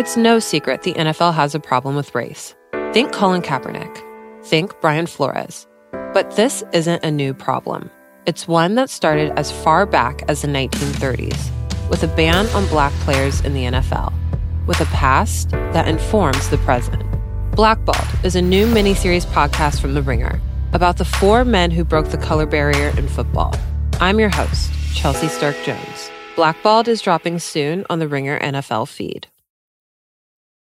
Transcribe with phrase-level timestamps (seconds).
[0.00, 2.54] It's no secret the NFL has a problem with race.
[2.94, 4.02] Think Colin Kaepernick.
[4.42, 5.66] Think Brian Flores.
[6.14, 7.90] But this isn't a new problem.
[8.24, 11.50] It's one that started as far back as the 1930s,
[11.90, 14.10] with a ban on black players in the NFL,
[14.66, 17.04] with a past that informs the present.
[17.54, 20.40] Blackballed is a new miniseries podcast from The Ringer
[20.72, 23.54] about the four men who broke the color barrier in football.
[24.00, 26.10] I'm your host, Chelsea Stark Jones.
[26.36, 29.26] Blackballed is dropping soon on the Ringer NFL feed.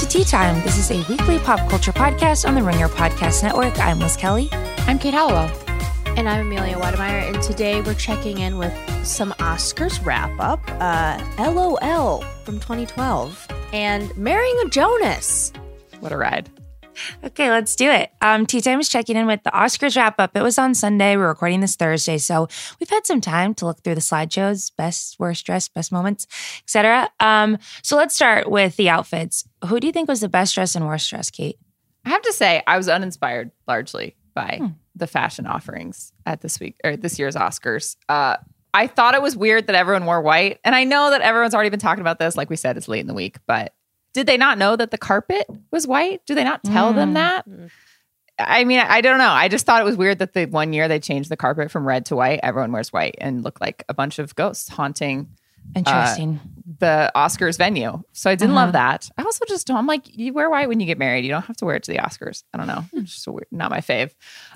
[0.00, 0.62] To Tea Time.
[0.62, 3.78] This is a weekly pop culture podcast on the Ringer Podcast Network.
[3.78, 4.48] I'm Liz Kelly.
[4.86, 5.50] I'm Kate Halliwell.
[6.16, 8.72] And I'm Amelia Wedemeyer, and today we're checking in with
[9.06, 15.52] some Oscars wrap up, uh, LOL from 2012, and Marrying a Jonas.
[16.00, 16.48] What a ride.
[17.24, 18.10] Okay, let's do it.
[18.20, 20.36] Um, Tea Time is checking in with the Oscars wrap up.
[20.36, 21.16] It was on Sunday.
[21.16, 25.16] We're recording this Thursday, so we've had some time to look through the slideshows, best,
[25.18, 26.26] worst dress, best moments,
[26.64, 27.08] etc.
[27.20, 29.44] Um, so let's start with the outfits.
[29.66, 31.56] Who do you think was the best dress and worst dress, Kate?
[32.04, 34.66] I have to say, I was uninspired largely by Hmm.
[34.94, 37.96] the fashion offerings at this week or this year's Oscars.
[38.08, 38.36] Uh,
[38.72, 41.70] I thought it was weird that everyone wore white, and I know that everyone's already
[41.70, 42.36] been talking about this.
[42.36, 43.74] Like we said, it's late in the week, but
[44.14, 46.20] did they not know that the carpet was white?
[46.26, 47.14] Do they not tell them Mm.
[47.14, 47.46] that?
[48.38, 49.28] I mean, I don't know.
[49.28, 51.86] I just thought it was weird that the one year they changed the carpet from
[51.86, 55.28] red to white, everyone wears white and look like a bunch of ghosts haunting
[55.76, 56.40] Interesting.
[56.80, 58.02] the Oscars venue.
[58.12, 58.64] So I didn't Uh-huh.
[58.66, 59.08] love that.
[59.18, 59.76] I also just don't.
[59.76, 61.24] I'm like, you wear white when you get married.
[61.24, 62.42] You don't have to wear it to the Oscars.
[62.54, 62.84] I don't know.
[62.94, 64.12] It's just a weird, not my fave.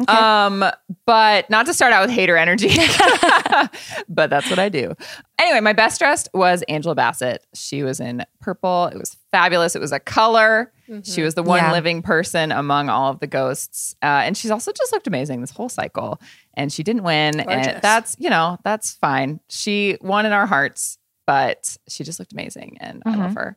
[0.09, 0.65] Um,
[1.07, 2.69] but not to start out with hater energy,
[4.09, 4.95] but that's what I do.
[5.39, 7.45] Anyway, my best dressed was Angela Bassett.
[7.55, 8.87] She was in purple.
[8.87, 9.75] It was fabulous.
[9.77, 10.73] It was a color.
[11.03, 11.73] She was the one Yeah.
[11.73, 13.97] living person among all of the ghosts.
[14.03, 16.21] Uh, and she's also just looked amazing this whole cycle.
[16.57, 17.41] And she didn't win.
[17.41, 19.41] And that's, you know, that's fine.
[19.49, 22.79] She won in our hearts, but she just looked amazing.
[22.81, 23.57] And I love her.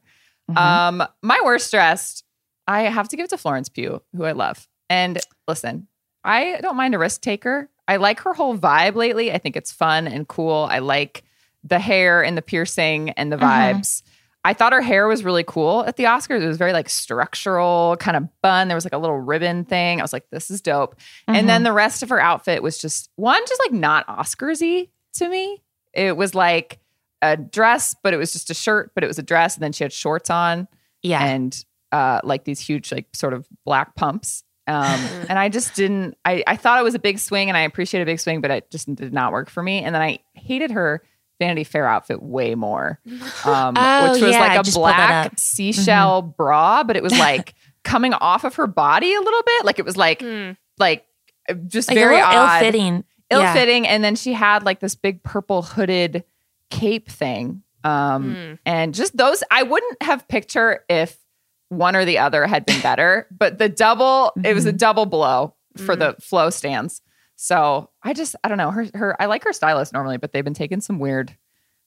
[0.50, 0.58] Mhm.
[0.58, 2.24] Um, my worst dressed,
[2.68, 4.68] I have to give it to Florence Pugh, who I love.
[4.90, 5.88] And listen,
[6.24, 7.70] I don't mind a risk taker.
[7.88, 9.32] I like her whole vibe lately.
[9.32, 10.68] I think it's fun and cool.
[10.70, 11.24] I like
[11.64, 13.42] the hair and the piercing and the Mhm.
[13.42, 14.04] vibes.
[14.44, 16.42] I thought her hair was really cool at the Oscars.
[16.42, 18.70] It was very like structural, kind of bun.
[18.70, 20.00] There was like a little ribbon thing.
[20.00, 20.96] I was like, this is dope.
[21.28, 25.28] And then the rest of her outfit was just one, just like not Oscarsy to
[25.28, 25.62] me.
[25.94, 26.80] It was like
[27.22, 29.56] a dress, but it was just a shirt, but it was a dress.
[29.56, 30.68] And then she had shorts on
[31.02, 31.26] yeah.
[31.26, 34.44] and uh, like these huge, like sort of black pumps.
[34.68, 35.00] Um,
[35.30, 38.02] and I just didn't, I, I thought it was a big swing and I appreciate
[38.02, 39.84] a big swing, but it just did not work for me.
[39.84, 41.04] And then I hated her
[41.40, 43.00] Vanity Fair outfit way more,
[43.46, 47.04] um, Oh, which was yeah, like a just pulled that black seashell bra, but it
[47.04, 47.54] was like
[47.84, 49.66] coming off of her body a little bit.
[49.66, 50.24] Like it was like,
[50.80, 51.06] like
[51.68, 53.04] just like very odd ill-fitting.
[53.30, 53.54] ill Yeah.
[53.54, 53.88] fitting.
[53.88, 56.24] And then she had like this big purple hooded
[56.70, 57.64] cape thing.
[57.84, 61.18] Um, And just those, I wouldn't have picked her if
[61.70, 64.78] one or the other had been better, but the double, it was a Mm-hmm.
[64.78, 67.02] double blow for the flow stands.
[67.38, 68.72] So I just, I don't know.
[68.72, 71.36] Her, her, I like her stylist normally, but they've been taking some weird,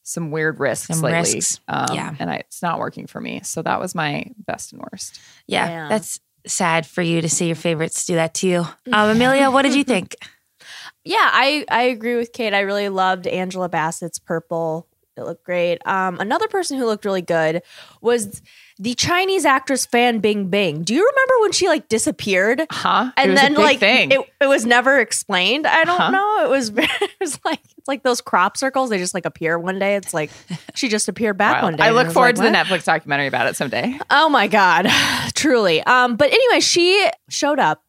[0.04, 1.18] some weird risks Some lately.
[1.34, 1.60] risks.
[1.68, 2.14] Um, Yeah.
[2.18, 3.40] And I, it's not working for me.
[3.42, 5.20] So that was my best and worst.
[5.46, 5.88] Yeah, Yeah.
[5.88, 8.60] that's sad for you to see your favorites do that to you.
[8.92, 10.14] Um, Amelia, what did you think?
[11.04, 12.54] yeah, I I agree with Kate.
[12.54, 14.86] I really loved Angela Bassett's purple.
[15.16, 15.86] It looked great.
[15.86, 17.62] Um, another person who looked really good
[18.00, 18.40] was
[18.82, 20.86] the Chinese actress Fan Bingbing.
[20.86, 22.66] Do you remember when she like disappeared?
[22.70, 23.12] Huh?
[23.14, 24.10] And then like thing.
[24.10, 25.66] it, it was never explained.
[25.66, 26.10] I don't Huh?
[26.10, 26.44] know.
[26.44, 28.88] It was it was like it's like those crop circles.
[28.88, 29.96] They just like appear one day.
[29.96, 30.30] It's like
[30.74, 31.64] she just appeared back Wild.
[31.64, 31.84] one day.
[31.84, 33.98] I look was forward like, to the Netflix documentary about it someday.
[34.08, 34.88] Oh my god,
[35.34, 35.82] truly.
[35.82, 37.82] Um, but anyway, she showed up,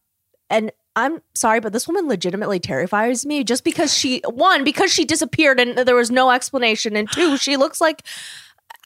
[0.49, 3.45] and I'm sorry, but this woman legitimately terrifies me.
[3.45, 7.55] Just because she one because she disappeared and there was no explanation, and two, she
[7.55, 8.01] looks like.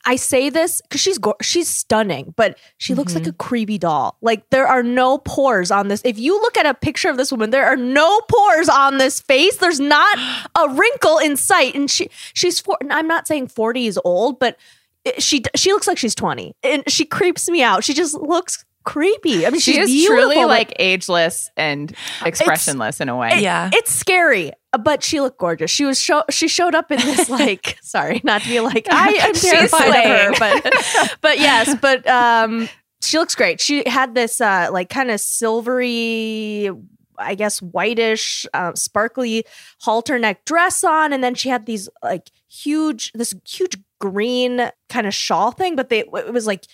[0.06, 3.38] I say this because she's go- she's stunning, but she looks like a mm-hmm.
[3.38, 4.18] creepy doll.
[4.22, 6.02] Like there are no pores on this.
[6.06, 9.19] If you look at a picture of this woman, there are no pores on this
[9.19, 9.57] face.
[9.57, 10.18] There's not
[10.56, 12.78] a wrinkle in sight, and she she's four.
[12.81, 14.57] and I'm not saying forty is old, but
[15.04, 18.66] it- she she looks like she's 20 and she creeps me out she just looks
[18.84, 23.30] creepy i mean She she's is truly but like ageless and expressionless in a way.
[23.38, 23.69] it- Yeah.
[23.74, 25.72] it's scary but she looked gorgeous.
[25.72, 29.10] She was show she showed up in this like sorry not to be like i
[29.10, 32.68] am terrified of her but but yes but um
[33.06, 33.62] she looks great.
[33.62, 36.69] She had this uh like kind of silvery
[37.18, 39.45] I guess whitish, uh, sparkly
[39.80, 45.07] halter neck dress on, and then she had these like huge, this huge green kind
[45.07, 45.78] of shawl thing.
[45.78, 46.66] But they, it was like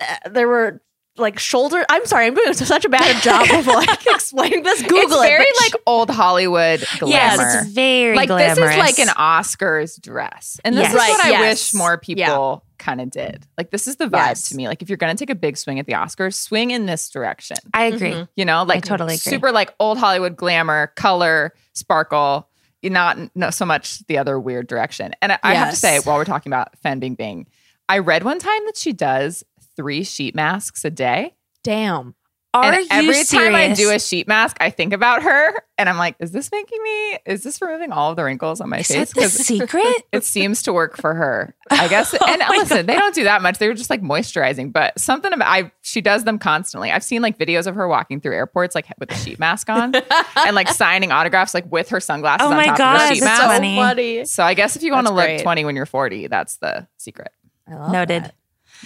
[0.00, 0.82] uh, there were
[1.16, 1.84] like shoulder.
[1.88, 4.82] I'm sorry, I'm doing such a bad job of like explaining this.
[4.82, 5.28] Google it's it.
[5.28, 7.12] very like old Hollywood glamour.
[7.14, 8.58] Yes, it's very like glamorous.
[8.58, 10.92] this is like an Oscars dress, and this Yes.
[10.92, 11.72] is Right, what I yes.
[11.72, 12.26] wish more Yeah.
[12.26, 13.46] people kind of did.
[13.58, 14.48] Like this is the vibe Yes.
[14.50, 14.66] to me.
[14.68, 17.58] Like if you're gonna take a big swing at the Oscars, swing in this direction.
[17.74, 18.12] I agree.
[18.12, 18.28] Mhm.
[18.36, 19.18] You know, like totally agree.
[19.18, 22.48] super like old Hollywood glamour, color, sparkle.
[22.82, 25.12] Not not so much the other weird direction.
[25.20, 27.46] And I, I have to say, while we're talking about Fan Bing Bing,
[27.90, 29.44] I read one time that she does
[29.80, 31.34] three sheet masks a day.
[31.64, 32.14] damn.
[32.52, 35.88] Are and you every time I do a sheet mask, I think about her and
[35.88, 38.78] I'm like, is this making me, is this removing all of the wrinkles on my
[38.80, 39.12] Is face?
[39.12, 40.02] that the secret?
[40.10, 41.54] it seems to work for her.
[41.70, 42.12] I guess.
[42.12, 43.58] Oh And my listen, they don't do that much.
[43.58, 46.90] They were just like moisturizing, but something about I she does them constantly.
[46.90, 49.94] I've seen like videos of her walking through airports like with a sheet mask on
[50.36, 53.14] and like signing autographs like with her sunglasses Oh on my top God, of her
[53.14, 53.42] sheet mask.
[53.44, 53.76] funny.
[53.76, 54.24] funny.
[54.24, 57.30] So I guess if you want to look 20 when you're 40, that's the secret.
[57.68, 58.32] I love Noted.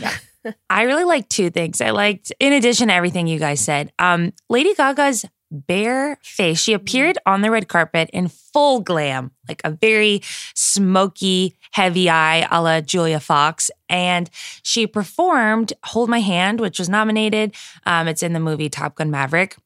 [0.00, 0.20] that.
[0.68, 1.80] I really liked two things.
[1.80, 6.60] I liked, in addition to everything you guys said, um, Lady Gaga's bare face.
[6.60, 10.20] She appeared on the red carpet in full glam, like a very
[10.54, 13.70] smoky, heavy eye a la Julia Fox.
[13.88, 14.28] And
[14.62, 17.54] she performed Hold My Hand, which was nominated.
[17.86, 19.56] Um, it's in the movie Top Gun Maverick.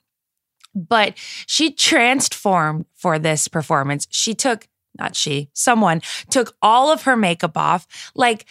[0.75, 4.07] But she transformed for this performance.
[4.11, 7.87] She took, not she, someone took all of her makeup off.
[8.15, 8.45] Like,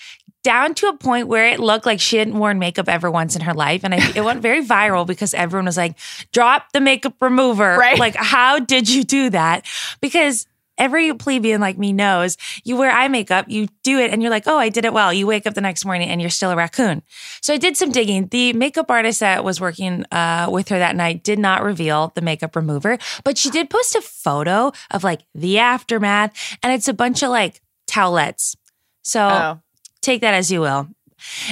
[0.47, 3.41] down to a point where it looked like she hadn't worn makeup ever once in
[3.41, 3.83] her life.
[3.83, 5.97] And I, it went very viral because everyone was like,
[6.31, 7.75] drop the makeup remover.
[7.77, 7.99] Right.
[7.99, 9.65] Like, how did you do that?
[9.99, 10.47] Because
[10.77, 14.47] every plebeian like me knows you wear eye makeup, you do it, and you're like,
[14.47, 15.11] oh, I did it well.
[15.11, 17.01] You wake up the next morning and you're still a raccoon.
[17.41, 18.27] So I did some digging.
[18.27, 22.21] The makeup artist that was working uh, with her that night did not reveal the
[22.21, 26.93] makeup remover, but she did post a photo of like the aftermath, and it's a
[26.93, 27.59] bunch of like
[27.91, 28.55] towelettes.
[29.03, 29.59] So Oh.
[30.07, 30.87] Take that as you will.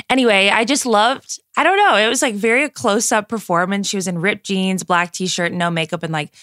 [0.10, 3.88] Anyway, I just loved, I don't know, it was like very close up performance.
[3.88, 6.34] She was in ripped jeans, black t shirt, no makeup, and like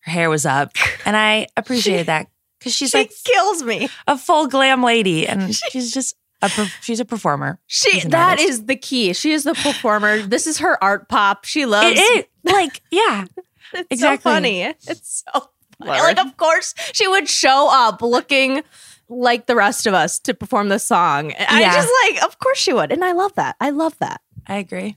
[0.00, 0.72] her hair was up.
[1.04, 2.28] And I appreciated that
[2.58, 3.88] because she's She like kills me.
[4.06, 7.58] a full glam lady and she's just a, per- she's a performer.
[7.66, 8.48] She that artist.
[8.48, 9.12] is the key.
[9.12, 10.22] She is the performer.
[10.22, 11.44] this is her art pop.
[11.44, 12.30] She loves it.
[12.44, 13.26] like, yeah,
[13.74, 14.16] It's Exactly.
[14.30, 14.62] so funny.
[14.62, 15.48] It's so
[15.78, 15.90] funny.
[16.00, 18.62] Like, of course, she would show up looking
[19.10, 21.32] like the rest of us to perform the song.
[21.38, 21.74] I Yeah.
[21.74, 22.92] just like, of course she would.
[22.92, 23.56] And I love that.
[23.60, 24.20] I love that.
[24.46, 24.96] I agree.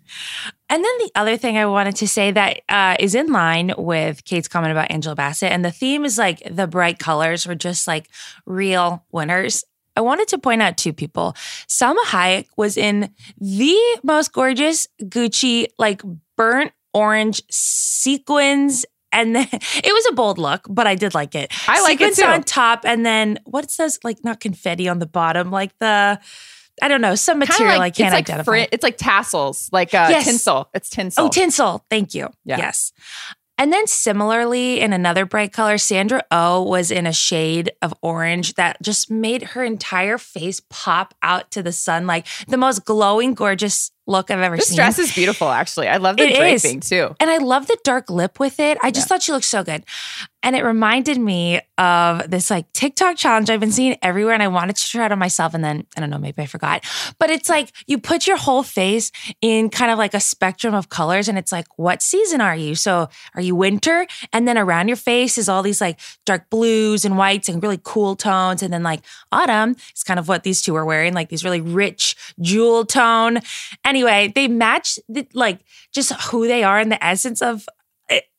[0.69, 4.23] And then the other thing I wanted to say that uh, is in line with
[4.23, 7.85] Kate's comment about Angela Bassett, and the theme is like the bright colors were just
[7.87, 8.07] like
[8.45, 9.63] real winners.
[9.95, 11.33] I wanted to point out two people.
[11.67, 16.01] Salma Hayek was in the most gorgeous Gucci, like
[16.37, 18.85] burnt orange sequins.
[19.13, 21.53] And then it was a bold look, but I did like it.
[21.69, 22.23] I like it too.
[22.25, 26.19] on top, and then what it says, like not confetti on the bottom, like the
[26.81, 28.51] I don't know, some material like, I can't it's like identify.
[28.51, 30.25] fri- it's like tassels, like uh, Yes.
[30.25, 30.69] tinsel.
[30.73, 31.25] It's tinsel.
[31.25, 31.85] Oh, tinsel.
[31.89, 32.29] Thank you.
[32.45, 32.57] Yeah.
[32.57, 32.91] Yes.
[33.57, 38.55] And then similarly, in another bright color, Sandra O was in a shade of orange
[38.55, 43.35] that just made her entire face pop out to the sun, like the most glowing,
[43.35, 44.77] gorgeous look I've ever this seen.
[44.77, 45.87] This dress is beautiful, actually.
[45.87, 46.61] I love the It is.
[46.63, 47.15] draping too.
[47.19, 48.77] and I love the dark lip with it.
[48.81, 49.83] I just thought she looked so good.
[50.43, 54.49] And it reminded me of this like TikTok challenge I've been seeing everywhere, and I
[54.49, 56.83] wanted to try it on myself, and then I don't know, maybe I forgot.
[57.17, 60.89] But it's like you put your whole face in kind of like a spectrum of
[60.89, 62.75] colors, and it's like, what season are you?
[62.75, 64.05] So are you winter?
[64.31, 67.79] And then around your face is all these like dark blues and whites and really
[67.81, 71.29] cool tones, and then like autumn is kind of what these two are wearing, like
[71.29, 73.39] these really rich jewel tone.
[73.85, 75.61] Anyway, they match the, like
[75.93, 77.67] just who they are and the essence of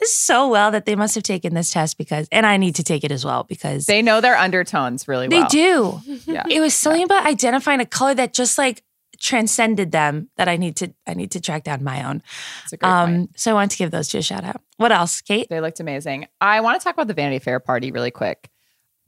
[0.03, 3.05] so well that they must have taken this test because, and I need to take
[3.05, 5.43] it as well because They know their undertones really well.
[5.43, 6.01] they do.
[6.27, 6.45] Yeah.
[6.49, 8.83] It was something about identifying a color that just like
[9.21, 12.23] transcended them that I need to I need to track down my own.
[12.65, 13.17] It's a great point.
[13.17, 14.61] Um, so I wanted to give those two a shout out.
[14.77, 15.47] What else, Kate?
[15.49, 16.27] They looked amazing.
[16.41, 18.51] I want to talk about the Vanity Fair party really quick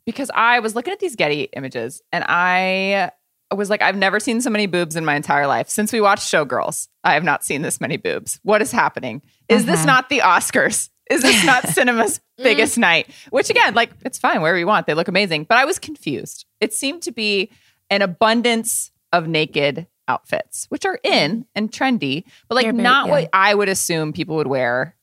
[0.04, 3.10] because I was looking at these Getty images and I
[3.54, 5.68] was like, I've never seen so many boobs in my entire life.
[5.68, 8.40] Since we watched Showgirls, I have not seen this many boobs.
[8.42, 9.22] What is happening?
[9.48, 9.86] Is this Mhm.
[9.86, 10.90] not the Oscars?
[11.08, 13.08] Is this not cinema's biggest night?
[13.30, 14.86] Which again, like it's fine wherever you want.
[14.88, 15.44] They look amazing.
[15.44, 16.44] But I was confused.
[16.60, 17.50] It seemed to be
[17.88, 23.06] an abundance of naked outfits, which are in and trendy, but like They're very- not
[23.06, 23.12] yeah.
[23.12, 24.95] what I would assume people would wear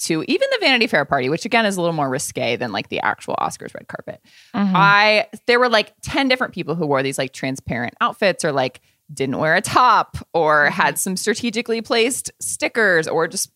[0.00, 2.88] to even the Vanity Fair party, which again is a little more risque than like
[2.88, 4.20] the actual Oscars red carpet.
[4.54, 4.72] Mhm.
[4.74, 8.80] I there were like 10 different people who wore these like transparent outfits or like
[9.12, 13.50] didn't wear a top or had some strategically placed stickers or just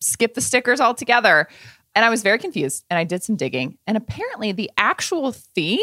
[0.00, 1.48] skip the stickers altogether.
[1.94, 3.76] And I was very confused and I did some digging.
[3.86, 5.80] And apparently the actual theme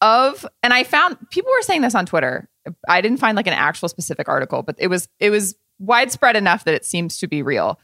[0.00, 2.48] of and I found people were saying this on Twitter.
[2.88, 6.64] I didn't find like an actual specific article, but it was it was widespread enough
[6.64, 7.80] that it seems to be real.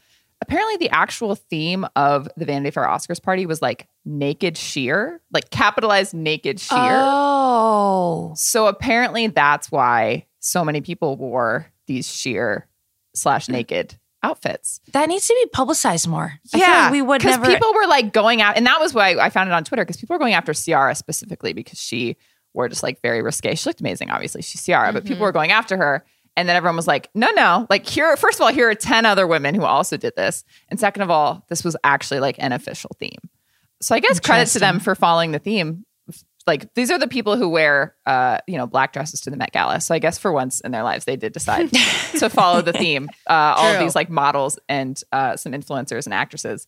[0.47, 5.49] Apparently the actual theme of the Vanity Fair Oscars party was like naked sheer, like
[5.49, 6.77] capitalized naked sheer.
[6.79, 8.33] Oh.
[8.35, 12.67] So apparently that's why so many people wore these sheer
[13.15, 14.81] slash naked outfits.
[14.93, 16.33] That needs to be publicized more.
[16.53, 17.51] I feel like we would because never.
[17.51, 19.97] people were like going out, and that was why I found it on Twitter because
[19.97, 22.17] people were going after Ciara specifically because she
[22.53, 23.55] wore just like very risque.
[23.55, 24.41] She looked amazing, obviously.
[24.41, 25.07] She's Ciara, but Mm-hmm.
[25.13, 26.05] people were going after her.
[26.37, 27.65] And then everyone was like, no, no.
[27.69, 30.43] Like, here, first of all, here are 10 other women who also did this.
[30.69, 33.29] And second of all, this was actually like an official theme.
[33.81, 35.85] So I guess credit to them for following the theme.
[36.47, 39.51] Like, these are the people who wear, uh, you know, black dresses to the Met
[39.51, 39.81] Gala.
[39.81, 41.71] So I guess for once in their lives, they did decide
[42.19, 43.09] to follow the theme.
[43.27, 46.67] Uh, all of these like models and uh, some influencers and actresses.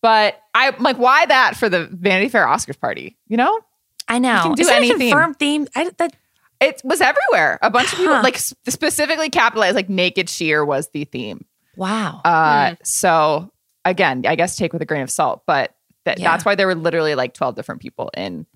[0.00, 3.18] But I'm like, why that for the Vanity Fair Oscars party?
[3.26, 3.60] You know,
[4.06, 4.40] I know.
[4.44, 5.34] can do Is that any a theme.
[5.34, 5.66] theme?
[5.74, 6.16] I, that,
[6.60, 7.58] it was everywhere.
[7.62, 8.22] A bunch of people Huh.
[8.22, 11.44] like s- specifically capitalized, like naked sheer was the theme.
[11.76, 12.20] wow.
[12.24, 13.52] Uh, So
[13.84, 15.74] again, I guess take with a grain of salt, but
[16.04, 16.30] that, Yeah.
[16.30, 18.46] that's why there were literally like 12 different people in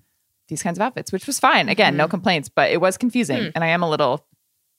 [0.49, 1.69] these kinds of outfits, which was fine.
[1.69, 3.51] Again, no complaints, but it was confusing.
[3.55, 4.25] And I am a little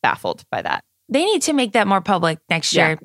[0.02, 0.84] baffled by that.
[1.08, 2.88] they need to make that more public next Yeah.
[2.88, 2.98] year.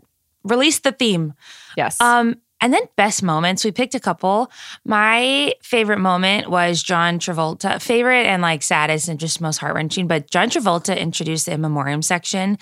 [0.43, 1.33] Release the theme.
[1.75, 1.99] Yes.
[1.99, 4.51] Um, and then best moments, we picked a couple.
[4.85, 7.81] My favorite moment was John Travolta.
[7.81, 10.07] Favorite and like saddest and just most heart wrenching.
[10.07, 12.57] But John Travolta introduced the in memoriam section.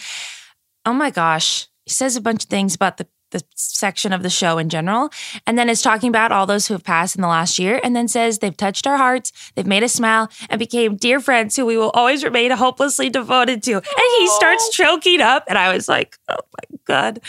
[0.85, 4.29] Oh my gosh, he says a bunch of things about the the section of the
[4.29, 5.09] show in general,
[5.45, 7.95] and then is talking about all those who have passed in the last year, and
[7.95, 11.65] then says they've touched our hearts, they've made us smile, and became dear friends who
[11.65, 13.73] we will always remain hopelessly devoted to.
[13.73, 13.83] And
[14.19, 17.19] he starts choking up, and I was like, oh my god.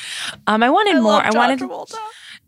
[0.47, 1.21] Um, I wanted more.
[1.21, 1.61] I wanted.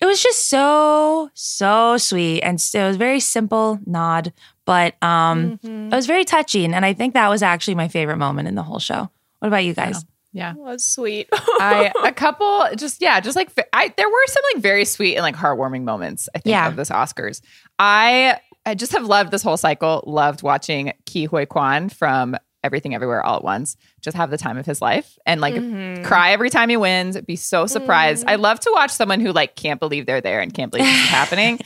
[0.00, 4.33] It was just so so sweet, and it was very simple nod,
[4.64, 8.49] but um, it was very touching, and I think that was actually my favorite moment
[8.49, 9.11] in the whole show.
[9.40, 10.04] What about you guys?
[10.33, 10.54] yeah.
[10.54, 11.28] was sweet.
[11.33, 15.23] I a couple just yeah, just like I there were some like very sweet and
[15.23, 16.69] like heartwarming moments I think Yeah.
[16.69, 17.40] of this Oscars.
[17.78, 20.04] I I just have loved this whole cycle.
[20.07, 23.76] Loved watching Ke Huy Quan from Everything Everywhere All at Once.
[24.00, 26.05] Just have the time of his life and like mm-hmm.
[26.05, 27.21] cry every time he wins.
[27.23, 28.25] Be so surprised.
[28.26, 28.43] I mm-hmm.
[28.43, 31.09] love to watch someone who like can't believe they're there and can't believe this is
[31.09, 31.59] happening.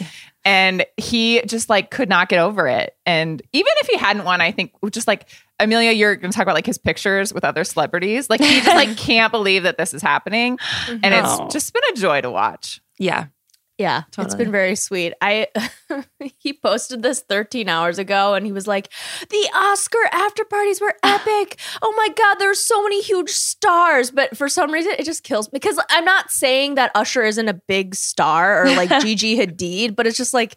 [0.45, 2.97] And he just like could not get over it.
[3.07, 5.27] And even if he hadn't won, I think just like
[5.61, 8.29] Amelia, you're going to talk about like his pictures with other celebrities.
[8.29, 10.59] Like he just like can't believe that this is happening,
[10.89, 11.47] and No.
[11.47, 12.81] it's just been a joy to watch.
[12.99, 13.27] Yeah,
[13.77, 15.15] Yeah, it's been very sweet.
[15.21, 15.49] I
[16.39, 18.89] he posted this 13 hours ago and he was like,
[19.31, 21.59] "The Oscar after parties were epic.
[21.83, 25.49] Oh my god, there's so many huge stars." But for some reason it just kills
[25.49, 29.97] me because I'm not saying that Usher isn't a big star or like Gigi Hadid,
[29.97, 30.57] but it's just like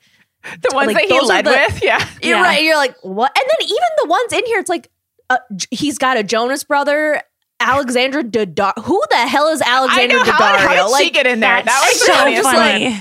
[0.62, 2.08] The ones Like, that he led the- with, yeah.
[2.22, 2.44] you're Yeah.
[2.44, 2.62] right.
[2.64, 4.92] You're like, "What?" And then even the ones in here it's like
[5.32, 5.40] uh,
[5.72, 7.22] he's got a Jonas brother,
[7.60, 8.84] Alexandra Daddario.
[8.84, 10.58] Who the hell is I Alexandra know how, Daddario?
[10.60, 11.64] how did she like get in there?
[11.64, 12.56] That was so funniest one.
[12.56, 12.98] funny.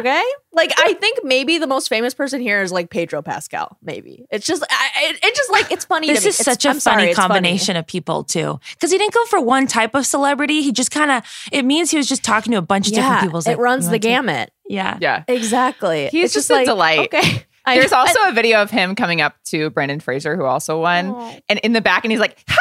[0.00, 0.22] Okay.
[0.54, 3.78] Like I think maybe the most famous person here is like Pedro Pascal.
[3.82, 6.08] Maybe it's just I, it, it just like it's funny.
[6.08, 6.28] This to me.
[6.30, 7.28] is It's- such a I'm sorry, funny funny.
[7.28, 10.60] combination of people too, because he didn't go for one type of celebrity.
[10.62, 11.22] He just kind of.
[11.52, 13.38] It means he was just talking to a bunch of Yeah, different people.
[13.40, 14.52] It like, runs the want to- gamut.
[14.68, 14.98] Yeah.
[15.00, 15.24] Yeah.
[15.28, 16.08] Exactly.
[16.12, 17.12] He's It's just a delight.
[17.14, 17.46] Okay.
[17.64, 21.06] I- There's also a video of him coming up to Brendan Fraser, who also won,
[21.16, 21.38] Oh.
[21.48, 22.56] and in the back, and he's like, ha!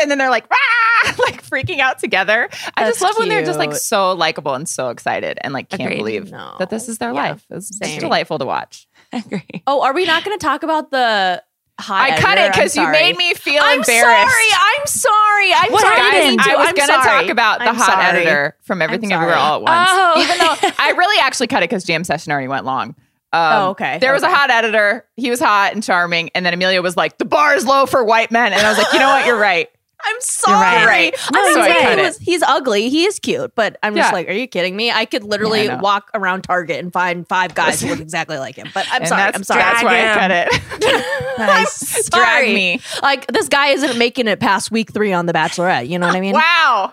[0.00, 2.48] And then they're like, "Rah!" like freaking out together.
[2.76, 5.68] I just That's love when they're just like so likable and so excited, and like
[5.68, 5.96] can't Agreed.
[5.98, 6.56] believe No.
[6.58, 7.30] that this is their Yeah.
[7.30, 7.44] life.
[7.50, 8.86] It's just delightful to watch.
[9.12, 9.62] Agree.
[9.66, 11.42] Oh, are we not going to talk about the
[11.80, 12.10] hot?
[12.10, 14.32] I cut it because you made me feel I'm embarrassed.
[14.32, 14.44] sorry.
[14.52, 15.52] I'm sorry.
[15.54, 15.96] I'm What sorry.
[15.96, 16.40] happened?
[16.42, 18.04] I, I was gonna talk about the I'm hot sorry.
[18.20, 19.36] editor from Everything Everywhere.
[19.36, 19.90] All at Once.
[19.92, 20.22] Oh.
[20.22, 22.94] Even though I really actually cut it because jam session already went long.
[23.32, 23.98] Um, Oh, okay.
[23.98, 25.06] There was a hot editor.
[25.16, 28.02] He was hot and charming, and then Amelia was like, "The bar is low for
[28.04, 29.24] white men," and I was like, "You know what?
[29.26, 29.68] You're right."
[30.04, 30.86] I'm sorry.
[30.86, 31.14] right.
[31.32, 32.88] I'm No, not you he was, he's ugly.
[32.88, 34.90] He is cute, but I'm just like, are you kidding me?
[34.90, 38.38] I could literally Yeah, I walk around Target and find five guys who look exactly
[38.38, 38.68] like him.
[38.74, 39.22] But I'm And sorry.
[39.34, 39.62] I'm sorry.
[39.62, 41.06] That's why I cut it.
[41.40, 42.08] Nice.
[42.10, 42.54] Drag Sorry.
[42.54, 42.80] me.
[43.02, 45.88] Like this guy isn't making it past week three on The Bachelorette.
[45.88, 46.34] You know what I mean?
[46.34, 46.92] Wow.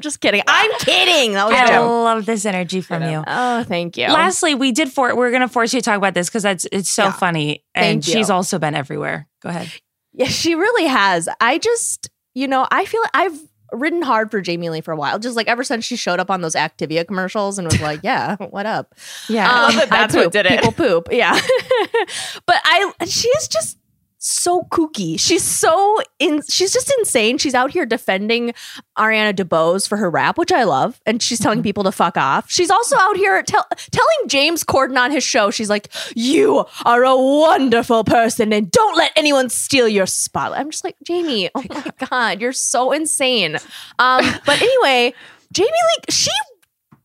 [0.00, 0.42] Just kidding.
[0.48, 1.32] I'm kidding.
[1.34, 1.88] That was I a joke.
[1.88, 3.22] love this energy from you.
[3.24, 4.06] Oh, thank you.
[4.08, 6.90] Lastly, we did for we're gonna force you to talk about this because that's it's
[6.90, 7.12] so Yeah.
[7.12, 7.64] funny.
[7.74, 8.34] And Thank she's you.
[8.34, 9.28] also been everywhere.
[9.42, 9.70] Go ahead.
[10.12, 11.28] Yeah, she really has.
[11.40, 13.38] I just, you know, I feel I've
[13.72, 15.18] ridden hard for Jamie Lee for a while.
[15.18, 18.36] Just like ever since she showed up on those Activia commercials and was like, "Yeah,
[18.36, 18.94] what up?"
[19.28, 19.50] Yeah.
[19.50, 20.32] I love that um, I that's what poop.
[20.32, 20.60] did it.
[20.60, 21.08] People poop.
[21.10, 21.32] Yeah,
[22.46, 23.78] but I, she is just
[24.26, 25.20] so kooky.
[25.20, 26.40] She's so in.
[26.48, 27.36] She's just insane.
[27.38, 28.54] She's out here defending
[28.96, 31.64] Ariana DeBose for her rap, which I love, and she's telling Mm-hmm.
[31.64, 32.50] people to fuck off.
[32.50, 35.50] She's also out here tell, telling James Corden on his show.
[35.50, 40.70] She's like, "You are a wonderful person, and don't let anyone steal your spotlight." I'm
[40.70, 43.56] just like, Jamie, oh my god, you're so insane.
[43.98, 45.12] Um, but anyway,
[45.52, 46.30] Jamie Lee, she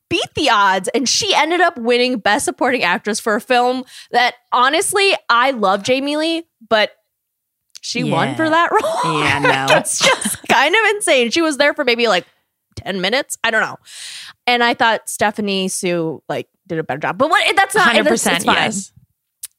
[0.10, 4.34] beat the odds and she ended up winning best supporting actress for a film that
[4.52, 6.90] honestly I love Jamie Lee but
[7.82, 8.72] she won for that
[9.04, 9.20] role.
[9.22, 9.50] Yeah, no.
[9.68, 11.32] That's just kind of insane.
[11.32, 12.26] She was there for maybe like
[12.76, 13.38] 10 minutes.
[13.44, 13.78] I don't know.
[14.48, 17.18] And I thought Stephanie Hsu like did a better job.
[17.18, 18.46] But what that's not Hundred that's- it's percent.
[18.46, 18.56] fine.
[18.56, 18.92] Yes.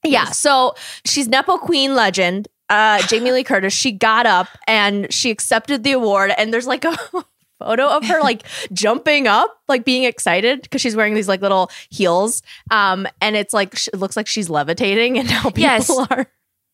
[0.05, 0.25] Yeah.
[0.31, 0.75] So
[1.05, 2.49] she's Nepo Queen legend.
[2.69, 3.73] Uh, Jamie Lee Curtis.
[3.73, 6.33] She got up and she accepted the award.
[6.39, 6.97] And there's like a
[7.59, 11.71] photo of her like jumping up, like being excited because she's wearing these like little
[11.91, 12.43] heels.
[12.71, 15.91] Um, and it's like it looks like she's levitating, and now people Yes.
[16.11, 16.27] are.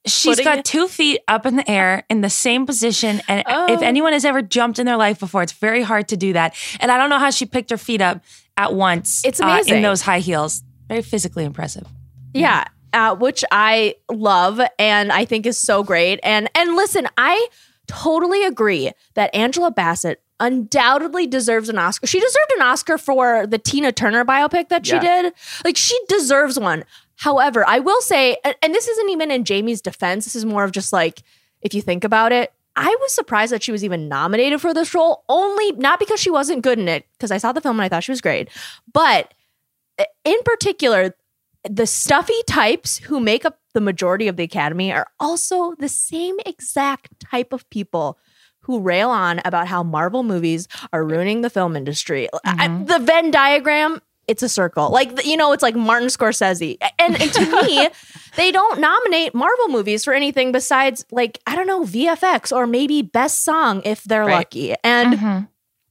[0.06, 3.21] She's Putting got two feet up in the air in the same position.
[3.28, 3.78] And if Oh.
[3.82, 6.54] anyone has ever jumped in their life before, it's very hard to do that.
[6.80, 8.21] And I don't know how she picked her feet up
[8.56, 9.23] at once.
[9.25, 9.76] It's uh, amazing.
[9.76, 10.62] in those high heels.
[10.88, 11.86] Very physically impressive.
[12.32, 12.64] Yeah.
[12.92, 16.21] Uh, which I love and I think is so great.
[16.23, 17.49] And and listen, I
[17.88, 22.06] totally agree that Angela Bassett undoubtedly deserves an Oscar.
[22.06, 25.23] She deserved an Oscar for the Tina Turner biopic that she Yeah.
[25.23, 25.32] did.
[25.64, 26.84] Like she deserves one.
[27.17, 30.25] However, I will say, and, this isn't even in Jamie's defense.
[30.25, 31.23] This is more of just like
[31.63, 32.52] if you think about it.
[32.79, 36.31] I was surprised that she was even nominated for this role, only not because she
[36.31, 38.50] wasn't good in it, because I saw the film and I thought she was great,
[38.93, 39.33] but
[39.99, 41.15] eh, in particular,
[41.69, 46.37] the stuffy types who make up the majority of the academy are also the same
[46.45, 48.19] exact type of people
[48.61, 52.29] who rail on about how Marvel movies are ruining the film industry.
[52.45, 52.85] I- mm-hmm.
[52.87, 54.91] the Venn diagram, it's a circle.
[54.91, 56.78] Like, you know, it's like Martin Scorsese.
[56.99, 57.89] And, and to me,
[58.36, 63.02] they don't nominate Marvel movies for anything besides, like, I don't know, VFX or maybe
[63.02, 64.34] best song if they're Right.
[64.36, 64.75] lucky.
[64.82, 65.45] And mm-hmm.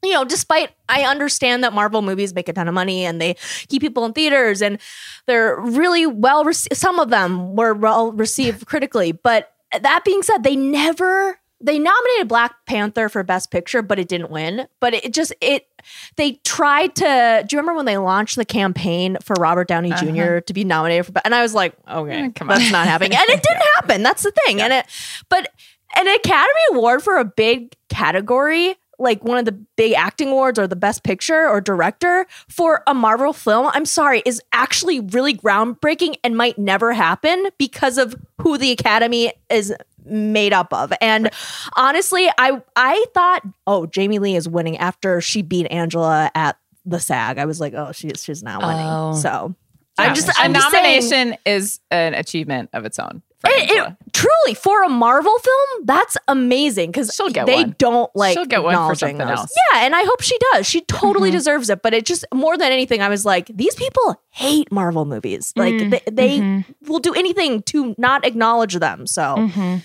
[0.08, 3.36] you know, despite I understand that Marvel movies make a ton of money and they
[3.69, 4.80] keep people in theaters and
[5.28, 6.76] they're really well received.
[6.76, 12.28] Some of them were well received critically, but that being said, they never they nominated
[12.28, 14.67] Black Panther for Best Picture, but it didn't win.
[14.80, 15.67] But it just it
[16.15, 17.45] they tried to.
[17.48, 20.06] Do you remember when they launched the campaign for Robert Downey uh-huh.
[20.06, 20.39] Jr.
[20.39, 21.13] to be nominated for?
[21.24, 22.58] And I was like, okay, mm, come on.
[22.58, 24.04] that's not happening, and it didn't happen.
[24.04, 24.86] That's the thing, and it
[25.30, 25.52] but
[25.95, 30.67] an Academy Award for a big category, like one of the big acting awards or
[30.67, 36.15] the best picture or director for a Marvel film, I'm sorry, is actually really groundbreaking
[36.23, 39.73] and might never happen because of who the Academy is
[40.05, 40.93] made up of.
[41.01, 41.29] And
[41.75, 46.99] honestly, I I thought, oh, Jamie Lee is winning after she beat Angela at the
[46.99, 47.38] SAG.
[47.39, 48.86] I was like, oh, she, she's not winning.
[48.86, 49.13] Oh.
[49.15, 49.55] So
[49.97, 50.05] Yeah.
[50.05, 53.23] I'm just a I'm just saying- nomination is an achievement of its own.
[53.43, 57.76] It, it- truly for a Marvel film, that's amazing because they one.
[57.78, 59.38] don't like She'll get one for acknowledging something those.
[59.39, 59.54] else.
[59.71, 60.65] Yeah, and I hope she does.
[60.65, 61.38] She totally mm-hmm.
[61.38, 61.82] deserves it.
[61.82, 65.54] But it just more than anything, I was like, these people hate Marvel movies.
[65.56, 66.91] Like mm, they, they mm-hmm.
[66.91, 69.06] will do anything to not acknowledge them.
[69.06, 69.82] So, Mhm.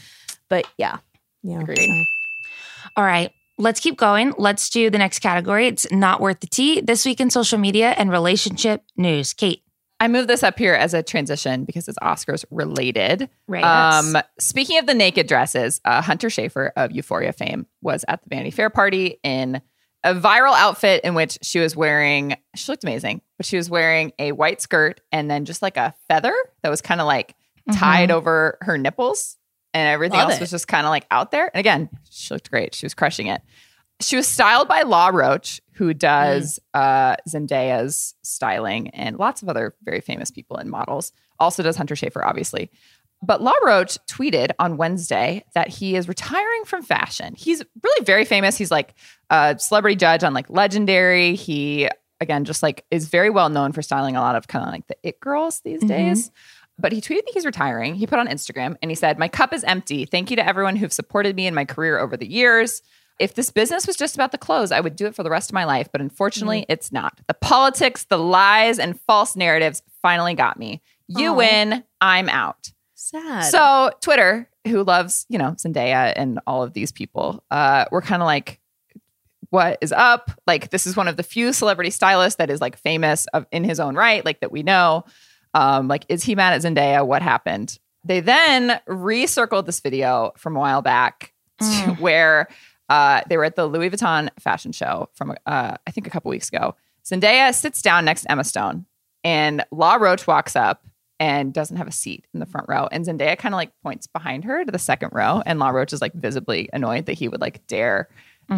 [0.48, 0.98] but yeah,
[1.42, 1.60] yeah.
[1.60, 1.78] Agreed.
[1.78, 2.04] so.
[2.96, 3.30] All right.
[3.58, 4.32] Let's keep going.
[4.38, 5.66] Let's do the next category.
[5.66, 6.80] It's not worth the tea.
[6.80, 9.34] This week in social media and relationship news.
[9.34, 9.62] Kate.
[10.00, 13.28] I moved this up here as a transition because it's Oscars related.
[13.46, 13.62] Right.
[13.62, 18.30] Um, speaking of the naked dresses, uh, Hunter Schafer of Euphoria fame was at the
[18.30, 19.60] Vanity Fair party in
[20.02, 24.12] a viral outfit in which she was wearing, she looked amazing, but she was wearing
[24.18, 27.34] a white skirt and then just like a feather that was kind of like
[27.72, 29.36] tied over her nipples
[29.74, 30.40] and everything Love else it.
[30.40, 31.50] was just kind of like out there.
[31.52, 32.74] And again, she looked great.
[32.74, 33.42] She was crushing it.
[34.00, 39.74] She was styled by Law Roach, who does uh, Zendaya's styling and lots of other
[39.82, 41.12] very famous people and models.
[41.38, 42.70] Also does Hunter Schafer, obviously.
[43.22, 47.34] But Law Roach tweeted on Wednesday that he is retiring from fashion.
[47.34, 48.56] He's really very famous.
[48.56, 48.94] He's like
[49.28, 51.34] a celebrity judge on like Legendary.
[51.34, 51.88] He
[52.20, 54.86] again just like is very well known for styling a lot of kind of like
[54.86, 56.30] the it girls these days.
[56.78, 57.94] But he tweeted that he's retiring.
[57.94, 60.06] He put on Instagram and he said, My cup is empty.
[60.06, 62.80] Thank you to everyone who've supported me in my career over the years.
[63.20, 65.50] If this business was just about the clothes, I would do it for the rest
[65.50, 65.88] of my life.
[65.92, 67.20] But unfortunately, it's not.
[67.28, 70.80] The politics, the lies, and false narratives finally got me.
[71.06, 71.36] You Aw.
[71.36, 71.84] win.
[72.00, 72.72] I'm out.
[72.94, 73.44] Sad.
[73.44, 78.22] So Twitter, who loves, you know, Zendaya and all of these people, uh, we're kind
[78.22, 78.58] of like,
[79.50, 80.30] what is up?
[80.46, 83.64] Like, this is one of the few celebrity stylists that is like famous of, in
[83.64, 85.04] his own right, like that we know.
[85.54, 87.06] Um, like, is he mad at Zendaya?
[87.06, 87.78] What happened?
[88.04, 92.48] They then recircled this video from a while back to where
[92.90, 96.28] uh, they were at the Louis Vuitton fashion show from, uh, I think, a couple
[96.28, 96.74] weeks ago.
[97.04, 98.84] Zendaya sits down next to Emma Stone,
[99.24, 100.84] and Law Roach walks up
[101.18, 102.88] and doesn't have a seat in the front row.
[102.90, 105.92] And Zendaya kind of like points behind her to the second row, and Law Roach
[105.92, 108.08] is like visibly annoyed that he would like dare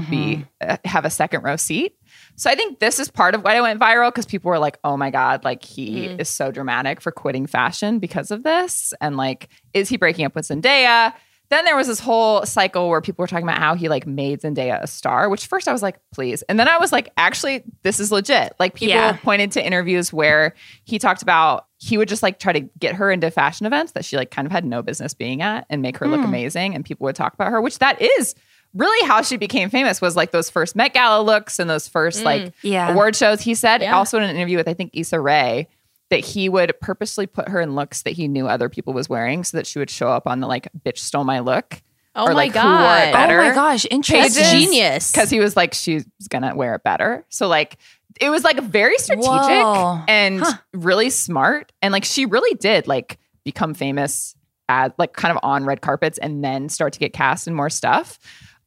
[0.09, 1.95] be uh, have a second row seat.
[2.37, 4.79] So I think this is part of why it went viral because people were like,
[4.83, 9.18] "Oh my god, like he is so dramatic for quitting fashion because of this," and
[9.18, 11.12] like, is he breaking up with Zendaya?
[11.52, 14.40] Then there was this whole cycle where people were talking about how he like made
[14.40, 16.40] Zendaya a star, which first I was like, please.
[16.42, 18.54] And then I was like, actually, this is legit.
[18.58, 19.18] Like people Yeah.
[19.18, 23.10] pointed to interviews where he talked about he would just like try to get her
[23.10, 25.98] into fashion events that she like kind of had no business being at and make
[25.98, 26.26] her look hmm.
[26.26, 26.74] amazing.
[26.74, 28.34] And people would talk about her, which that is
[28.72, 32.24] really how she became famous was like those first Met Gala looks and those first
[32.24, 32.92] like mm, Yeah.
[32.92, 33.42] award shows.
[33.42, 33.94] He said Yeah.
[33.94, 35.68] also in an interview with I think Issa Rae
[36.12, 39.44] that he would purposely put her in looks that he knew other people was wearing
[39.44, 41.81] so that she would show up on the like bitch stole my look
[42.14, 43.31] oh or, my like, who wore it god.
[43.31, 44.42] Oh my gosh, interesting.
[44.42, 45.11] That's genius.
[45.11, 47.25] because he was like she's gonna wear it better.
[47.31, 47.79] So like
[48.20, 50.03] it was like very strategic Whoa.
[50.07, 50.53] and Huh.
[50.75, 54.37] really smart and like she really did like become famous
[54.68, 57.70] at like kind of on red carpets and then start to get cast in more
[57.70, 58.18] stuff.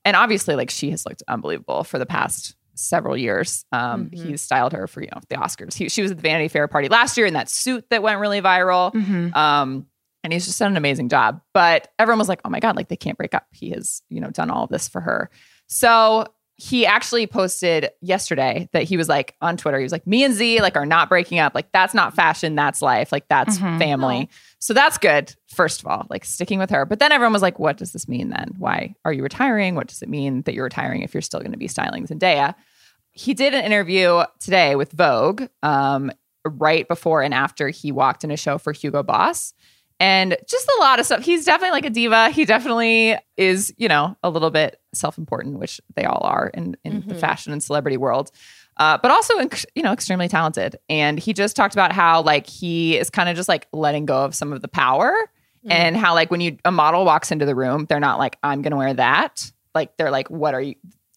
[0.04, 3.66] And obviously like she has looked unbelievable for the past several years.
[3.72, 4.26] Um, Mhm.
[4.28, 5.74] He's styled her for you know the Oscars.
[5.74, 8.20] He, she was at the Vanity Fair party last year in that suit that went
[8.20, 8.94] really viral.
[8.94, 9.36] Mhm.
[9.36, 9.86] Um,
[10.24, 11.42] and he's just done an amazing job.
[11.54, 13.46] But everyone was like, oh my God, like they can't break up.
[13.52, 15.30] He has, you know, done all of this for her.
[15.68, 16.26] So
[16.58, 20.34] he actually posted yesterday that he was like on Twitter, he was like, me and
[20.34, 21.54] Z like are not breaking up.
[21.54, 23.12] Like that's not fashion, that's life.
[23.12, 23.78] Like that's Mhm.
[23.78, 24.30] family.
[24.66, 26.88] So that's good, first of all, like sticking with her.
[26.88, 28.56] But then everyone was like, what does this mean then?
[28.58, 29.76] Why are you retiring?
[29.76, 32.56] What does it mean that you're retiring if you're still going to be styling Zendaya?
[33.12, 36.12] He did an interview today with Vogue, um,
[36.44, 39.54] right before and after he walked in a show for Hugo Boss.
[40.00, 41.24] And just a lot of stuff.
[41.24, 42.32] He's definitely like a diva.
[42.32, 47.04] He definitely is, you know, a little bit self-important, which they all are in, in
[47.08, 47.20] the Mhm.
[47.20, 48.32] fashion and celebrity world.
[48.78, 49.34] Uh, but also,
[49.74, 50.78] you know, extremely talented.
[50.90, 54.26] And he just talked about how like he is kind of just like letting go
[54.26, 55.14] of some of the power,
[55.68, 58.62] and how like when you a model walks into the room, they're not like I'm
[58.62, 59.52] gonna wear that.
[59.74, 60.76] Like they're like, what are you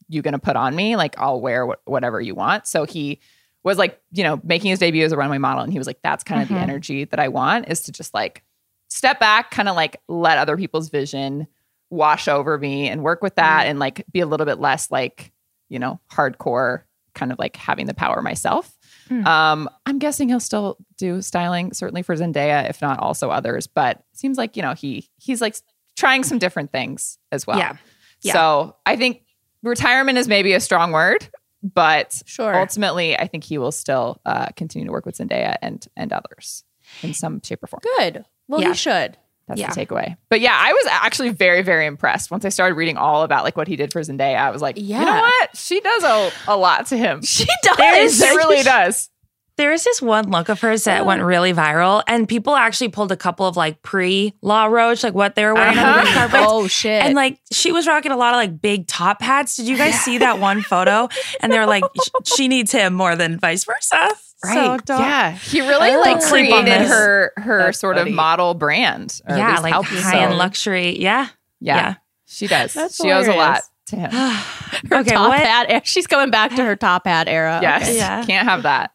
[0.08, 0.96] you gonna put on me?
[0.96, 2.66] Like I'll wear what, whatever you want.
[2.66, 3.18] So he
[3.64, 5.98] was like, you know, making his debut as a runway model, and he was like,
[6.02, 6.54] that's kind of Mhm.
[6.54, 8.42] the energy that I want is to just like
[8.88, 11.46] step back, kind of like let other people's vision
[11.90, 15.30] wash over me and work with that and like be a little bit less like,
[15.68, 16.84] you know, hardcore
[17.18, 18.76] kind of like having the power myself.
[19.08, 19.26] Hmm.
[19.26, 24.02] Um, I'm guessing he'll still do styling, certainly for Zendaya, if not also others, but
[24.12, 25.56] seems like, you know, he he's like
[25.96, 27.58] trying some different things as well.
[27.58, 27.76] Yeah.
[28.22, 28.32] Yeah.
[28.34, 29.22] So I think
[29.62, 31.28] retirement is maybe a strong word,
[31.62, 32.54] but Sure.
[32.54, 36.64] ultimately I think he will still uh, continue to work with Zendaya and and others
[37.02, 37.80] in some shape or form.
[37.98, 38.24] Good.
[38.46, 38.68] Well, Yeah.
[38.68, 39.16] you should.
[39.48, 39.72] That's Yeah.
[39.72, 40.16] the takeaway.
[40.30, 43.56] But yeah, I was actually very, very impressed once I started reading all about like
[43.56, 44.36] what he did for Zendaya.
[44.36, 45.00] I was like, yeah.
[45.00, 45.56] you know what?
[45.56, 47.22] She does a, a lot to him.
[47.22, 47.76] She does.
[47.78, 49.08] There's- It really does.
[49.56, 53.10] There is this one look of hers that went really viral, and people actually pulled
[53.10, 56.28] a couple of like pre Law Roach, like what they were wearing on the Uh-huh.
[56.28, 56.40] carpet.
[56.48, 57.02] oh shit.
[57.02, 59.56] And like she was rocking a lot of like big top hats.
[59.56, 61.08] Did you guys see that one photo?
[61.40, 64.10] And they were like, sh- she needs him more than vice versa.
[64.44, 65.32] So yeah.
[65.32, 66.00] He really Oh.
[66.00, 68.10] like Don't sleep on created her her That's sort funny.
[68.10, 69.20] of model brand.
[69.28, 70.98] or yeah, like helped high end luxury.
[71.00, 71.28] Yeah.
[71.60, 71.94] Yeah,
[72.26, 72.72] she does.
[72.74, 74.10] That's she owes a lot to him.
[74.12, 74.40] her
[75.00, 75.40] okay, top what?
[75.40, 75.86] hat.
[75.86, 77.58] She's going back to her top hat era.
[77.60, 77.96] Yes, Okay.
[77.96, 78.24] Yeah.
[78.24, 78.92] can't have that.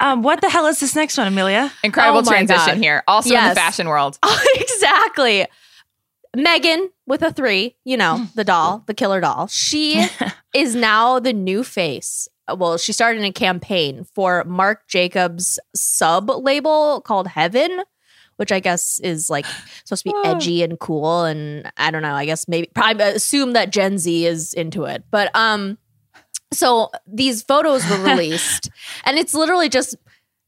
[0.00, 1.70] Um, what the hell is this next one, Amelia?
[1.82, 2.82] Incredible Oh transition God.
[2.82, 3.02] here.
[3.06, 4.18] Also in the fashion world.
[4.54, 5.46] exactly.
[6.36, 9.46] Megan with a three, you know, the doll, the killer doll.
[9.46, 10.04] She
[10.54, 12.28] is now the new face.
[12.52, 17.82] Well, she started a campaign for Marc Jacobs sub label called Heaven,
[18.36, 19.46] which I guess is like
[19.84, 21.24] supposed to be edgy and cool.
[21.24, 25.04] And I don't know, I guess maybe probably assume that Gen Z is into it.
[25.10, 25.78] But um
[26.52, 28.70] so these photos were released
[29.04, 29.96] and it's literally just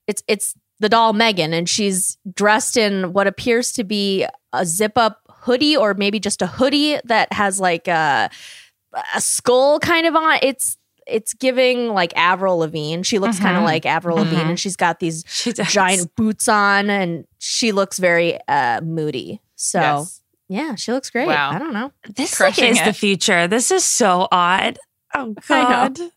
[0.06, 4.92] it's it's the doll Megan and she's dressed in what appears to be a zip
[4.96, 8.28] up hoodie or maybe just a hoodie that has like a,
[9.14, 10.76] a skull kind of on it's
[11.06, 13.02] it's giving like Avril Lavigne.
[13.02, 14.48] She looks kind of like Avril Lavigne Mhm.
[14.50, 19.40] and she's got these She giant boots on and she looks very uh moody.
[19.54, 20.20] So Yes.
[20.48, 21.26] yeah, she looks great.
[21.28, 21.50] Wow.
[21.50, 21.92] I don't know.
[22.16, 22.96] This like, Crushing is the it.
[22.96, 23.46] future.
[23.46, 24.78] This is so odd.
[25.14, 25.68] Oh I know.
[25.68, 26.00] God.
[26.00, 26.08] All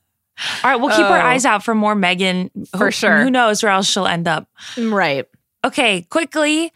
[0.71, 1.25] right, we'll keep our Oh.
[1.25, 2.49] eyes out for more Megan.
[2.77, 3.21] For Who- sure.
[3.23, 4.47] Who knows where else she'll end up?
[4.77, 5.25] Right.
[5.65, 6.71] Okay, quickly.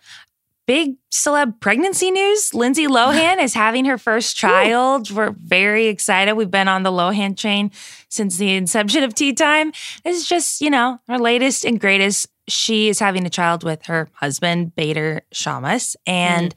[0.66, 2.54] Big celeb pregnancy news.
[2.54, 5.12] Lindsay Lohan is having her first child.
[5.12, 6.36] We're very excited.
[6.36, 7.70] We've been on the Lohan train
[8.08, 9.74] since the inception of Tea Time.
[10.06, 12.28] This is just, you know, her latest and greatest.
[12.48, 15.98] She is having a child with her husband, Bader Shammas.
[16.08, 16.56] And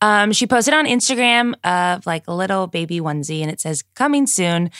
[0.00, 4.26] um, she posted on Instagram of like a little baby onesie and it says, coming
[4.26, 4.70] soon.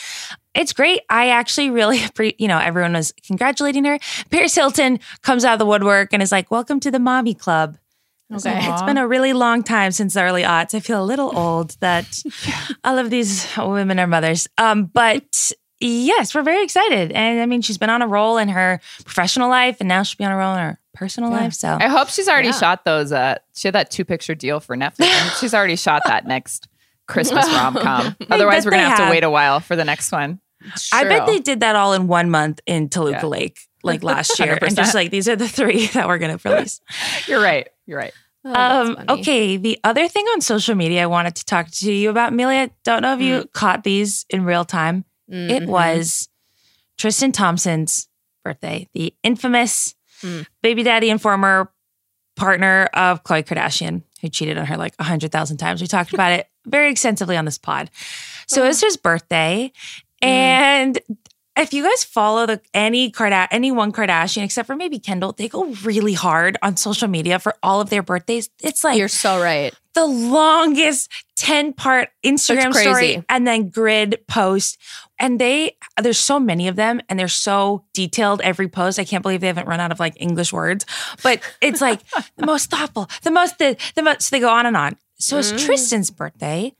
[0.53, 1.01] It's great.
[1.09, 3.99] I actually really, appre- you know, everyone was congratulating her.
[4.29, 7.77] Paris Hilton comes out of the woodwork and is like, welcome to the mommy club.
[8.31, 8.59] I was Okay.
[8.71, 10.73] It's been a really long time since the early aughts.
[10.73, 12.21] I feel a little old that
[12.83, 14.47] all of these women are mothers.
[14.57, 17.11] Um, but yes, we're very excited.
[17.11, 20.17] And I mean, she's been on a roll in her professional life and now she'll
[20.17, 21.53] be on a roll in her personal life.
[21.53, 22.53] So I hope she's already Yeah.
[22.59, 23.11] shot those.
[23.11, 25.39] Uh, she had that two picture deal for Netflix.
[25.39, 26.67] She's already shot that next
[27.07, 28.15] Christmas rom com.
[28.31, 29.07] Otherwise, we're gonna have, have.
[29.09, 30.39] to wait a while for the next one.
[30.91, 33.25] I bet they did that all in one month in Toluca Yeah.
[33.27, 34.53] Lake, like last year.
[34.53, 34.75] and 100%.
[34.75, 36.81] just like, these are the three that we're going to release.
[37.27, 37.67] You're right.
[37.85, 38.13] You're right.
[38.43, 42.09] Oh, Um, okay, the other thing on social media I wanted to talk to you
[42.11, 42.69] about, Amelia.
[42.83, 43.51] Don't know if you Mm.
[43.53, 45.03] caught these in real time.
[45.27, 45.65] It Mhm.
[45.67, 46.29] was
[46.97, 48.07] Tristan Thompson's
[48.43, 50.45] birthday, the infamous Mm.
[50.61, 51.71] baby daddy and former
[52.35, 55.81] partner of Khloe Kardashian, who cheated on her like a hundred thousand times.
[55.81, 57.89] We talked about it very extensively on this pod.
[58.47, 59.71] So it was his birthday,
[60.21, 60.27] Mm.
[60.27, 60.99] and
[61.57, 65.47] if you guys follow the any Karda- any one Kardashian except for maybe Kendall, they
[65.47, 68.49] go really hard on social media for all of their birthdays.
[68.61, 69.73] It's like You're so right.
[69.93, 74.77] the longest 10 part Instagram story and then grid post.
[75.17, 78.99] And they, there's so many of them and they're so detailed every post.
[78.99, 80.85] I can't believe they haven't run out of like English words,
[81.23, 82.01] but it's like
[82.35, 84.97] the most thoughtful, the most, the, the most, so they go on and on.
[85.17, 85.65] So it's Mm.
[85.65, 86.73] Tristan's birthday,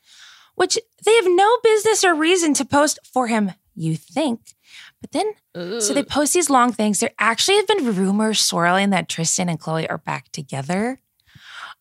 [0.55, 4.41] which they have no business or reason to post for him, you think.
[5.01, 5.33] But then
[5.81, 6.99] so they post these long things.
[6.99, 10.99] There actually have been rumors swirling that Tristan and Khloe are back together,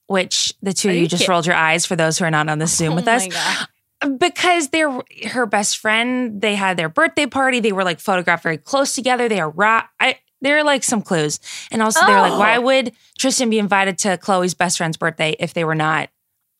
[0.06, 2.48] which the two of you you just rolled your eyes for those who are not
[2.48, 3.26] on the Zoom Oh with us.
[3.26, 4.18] God.
[4.18, 6.40] Because they're her best friend.
[6.42, 7.60] They had their birthday party.
[7.60, 9.28] They were like photographed very close together.
[9.28, 11.40] They are ra- I there are like some clues.
[11.70, 12.60] And also they're like, why Oh.
[12.60, 16.10] would Tristan be invited to Khloe's best friend's birthday if they were not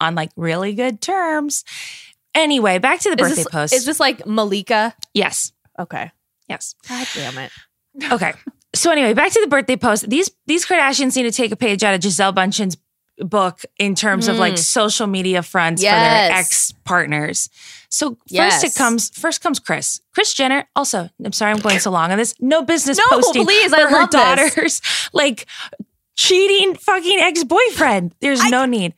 [0.01, 1.65] on like really good terms?
[2.35, 3.75] Anyway, back to the Is birthday this, post.
[3.75, 4.95] is this like Malika?
[5.15, 5.53] yes.
[5.79, 6.11] Okay.
[6.49, 6.75] Yes.
[6.89, 7.51] God damn it.
[8.13, 8.33] Okay.
[8.75, 10.11] So anyway, back to the birthday post.
[10.11, 12.77] These these Kardashians need to take a page out of Gisele Bündchen's
[13.19, 14.59] book in terms of like Mm.
[14.59, 17.49] social media fronts for their ex partners.
[17.89, 18.65] So first Yes.
[18.65, 20.01] it comes first comes Kris.
[20.13, 22.35] Kris Jenner also, I'm sorry I'm going so long on this.
[22.41, 24.21] No business No, posting please, for I her love this.
[24.55, 24.81] daughter's
[25.13, 25.47] like
[26.17, 28.15] cheating fucking ex-boyfriend.
[28.21, 28.95] There's no need.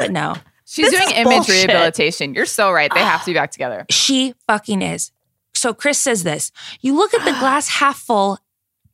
[0.00, 0.36] But no.
[0.70, 1.68] She's This doing image bullshit.
[1.68, 2.34] rehabilitation.
[2.34, 2.92] You're so right.
[2.92, 3.86] They have to be back together.
[3.90, 5.12] She fucking is.
[5.54, 6.52] So Kris says this.
[6.82, 8.38] You look at the glass half full.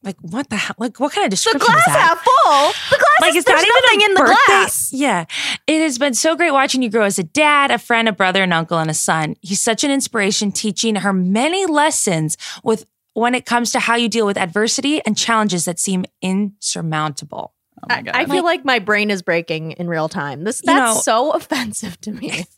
[0.02, 0.76] Like what the hell?
[0.78, 1.98] Like what kind of The description glass is that?
[1.98, 2.72] half full.
[2.90, 4.34] The glass like is, it's there's not even in the birthday.
[4.46, 4.92] glass.
[4.92, 5.24] Yeah.
[5.66, 8.42] It has been so great watching you grow as a dad, a friend, a brother,
[8.42, 9.34] an uncle, and a son.
[9.40, 12.84] He's such an inspiration, teaching her many lessons with
[13.14, 17.53] when it comes to how you deal with adversity and challenges that seem insurmountable.
[17.90, 18.14] Oh my god.
[18.14, 20.44] I feel like my brain is breaking in real time.
[20.44, 22.44] This that's know- so offensive to me.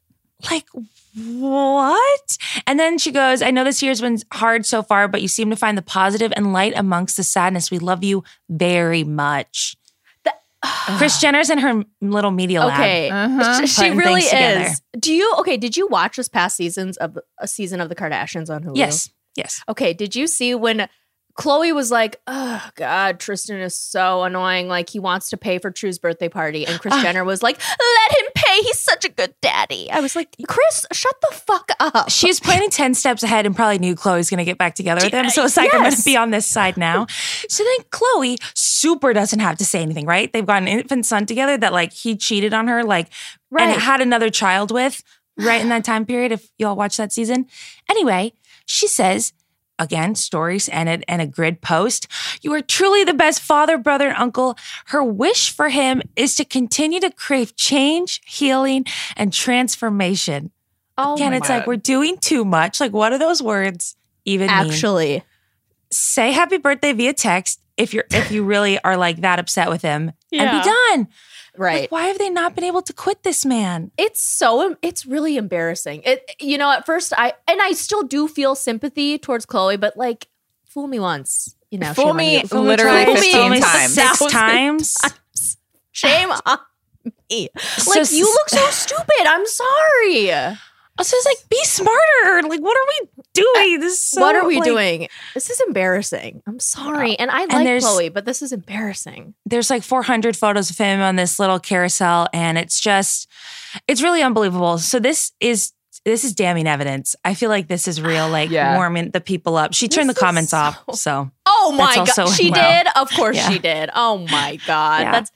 [0.50, 0.66] Like,
[1.16, 2.36] what?
[2.66, 5.48] And then she goes, I know this year's been hard so far, but you seem
[5.48, 7.70] to find the positive and light amongst the sadness.
[7.70, 9.76] We love you very much.
[10.98, 12.80] Kris Jenner's in her little media lab.
[12.80, 13.66] Okay, Uh-huh.
[13.66, 14.60] She really things together.
[14.62, 14.82] is.
[14.98, 15.56] Do you okay?
[15.56, 18.76] Did you watch this past seasons of a season of the Kardashians on Hulu?
[18.76, 19.10] Yes.
[19.36, 19.62] Yes.
[19.68, 19.92] Okay.
[19.92, 20.88] Did you see when
[21.38, 24.68] Khloe was like, "Oh God, Tristan is so annoying.
[24.68, 26.94] Like he wants to pay for True's birthday party," and Kris.
[27.02, 28.62] Jenner was like, "Let him pay.
[28.62, 32.40] He's such a good daddy." I was like, "Kris, shut the fuck up." She was
[32.40, 35.12] planning 10 steps ahead and probably knew Khloe was going to get back together with
[35.12, 35.28] him.
[35.30, 37.06] So it's like, I'm going to be on this side now.
[37.48, 40.32] So then Khloe super doesn't have to say anything, right?
[40.32, 43.08] They've got an infant son together that like he cheated on her, like,
[43.50, 43.68] Right.
[43.68, 45.02] and had another child with
[45.38, 46.32] right in that time period.
[46.32, 47.46] If y'all watch that season.
[47.90, 48.32] Anyway,
[48.64, 49.32] she says,
[49.78, 52.06] again, stories and a, and a grid post.
[52.42, 54.56] You are truly the best father, brother, and uncle.
[54.86, 58.86] Her wish for him is to continue to crave change, healing,
[59.16, 60.50] and transformation.
[60.98, 62.80] oh, Again, it's like we're doing too much.
[62.80, 64.56] Like, what do those words even mean?
[64.56, 65.22] actually,
[65.92, 69.82] Say happy birthday via text if you're if you really are like that upset with
[69.82, 71.08] him and be done.
[71.58, 71.82] Right.
[71.82, 73.90] Like, why have they not been able to quit this man?
[73.98, 76.02] it's so it's really embarrassing.
[76.04, 79.96] It you know at first I and I still do feel sympathy towards Khloe, but
[79.96, 80.28] like
[80.64, 82.42] fool me once, you know, Fool shame on me you.
[82.60, 83.94] literally Fool me times.
[83.94, 84.94] Six thousand times.
[85.92, 86.58] Shame on
[87.30, 87.48] me.
[87.86, 89.26] Like s- you look so stupid.
[89.26, 90.56] I'm sorry.
[90.98, 92.48] Also, it's like be smarter.
[92.48, 93.80] Like, what are we doing?
[93.80, 95.08] This is so, what are we like- doing?
[95.34, 96.42] This is embarrassing.
[96.46, 97.12] I'm sorry.
[97.12, 97.16] Oh.
[97.18, 99.34] And I like there's- Khloe, but this is embarrassing.
[99.44, 103.28] There's like 400 photos of him on this little carousel, and it's just,
[103.86, 104.78] it's really unbelievable.
[104.78, 105.72] So this is.
[106.04, 107.16] This is damning evidence.
[107.24, 108.76] I feel like this is real, like Yeah.
[108.76, 109.74] warming the people up.
[109.74, 110.84] She turned This the comments is off.
[110.90, 112.28] so- So Oh my god.
[112.28, 112.54] She wow.
[112.84, 112.86] did?
[112.94, 113.50] Of course Yeah.
[113.50, 113.90] she did.
[113.92, 115.00] Oh my god.
[115.00, 115.10] Yeah.
[115.10, 115.32] That's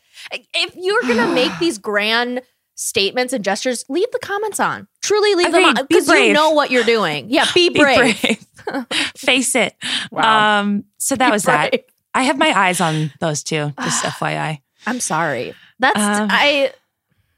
[0.54, 2.42] if you're gonna make these grand
[2.80, 4.88] statements and gestures, leave the comments on.
[5.02, 7.26] Truly leave them on because you know what you're doing.
[7.30, 8.20] Yeah, be be brave.
[8.20, 8.46] brave.
[9.16, 9.74] Face it.
[10.10, 10.60] Wow.
[10.60, 11.84] Um, so that Be was that.
[12.14, 14.60] I have my eyes on those two, just FYI.
[14.86, 15.54] I'm sorry.
[15.78, 16.72] That's Um, I.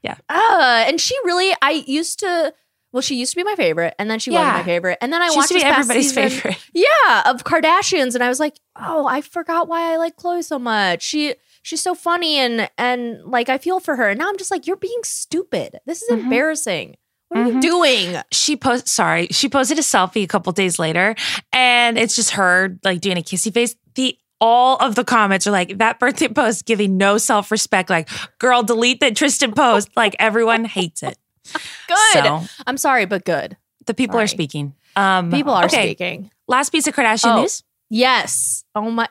[0.01, 0.15] yeah.
[0.29, 2.53] Uh, and she really, I used to.
[2.91, 5.19] Well, she used to be my favorite, and then she wasn't my favorite, and then
[5.19, 6.57] I She watched used to be everybody's season- favorite.
[6.73, 10.59] Yeah, of Kardashians, and I was like, oh, I forgot why I like Khloe so
[10.59, 11.01] much.
[11.01, 14.09] She she's so funny, and and like I feel for her.
[14.09, 15.79] And now I'm just like, you're being stupid.
[15.87, 16.23] This is Mhm.
[16.23, 16.95] embarrassing.
[17.29, 17.61] What are you Mhm.
[17.61, 18.21] doing?
[18.31, 21.15] She post sorry, she posted a selfie a couple days later,
[21.51, 23.75] and it's just her like doing a kissy face.
[23.95, 27.89] The all of the comments are like that birthday post giving no self respect.
[27.89, 29.89] Like, girl, delete that Tristan post.
[29.95, 31.17] Like everyone hates it.
[31.87, 32.23] Good.
[32.23, 33.57] So I'm sorry, but good.
[33.85, 34.73] the people are speaking.
[34.95, 36.29] Um, People are okay, speaking.
[36.47, 37.41] Last piece of Kardashian Oh.
[37.41, 37.63] news.
[37.89, 38.63] Yes.
[38.75, 39.07] Oh my.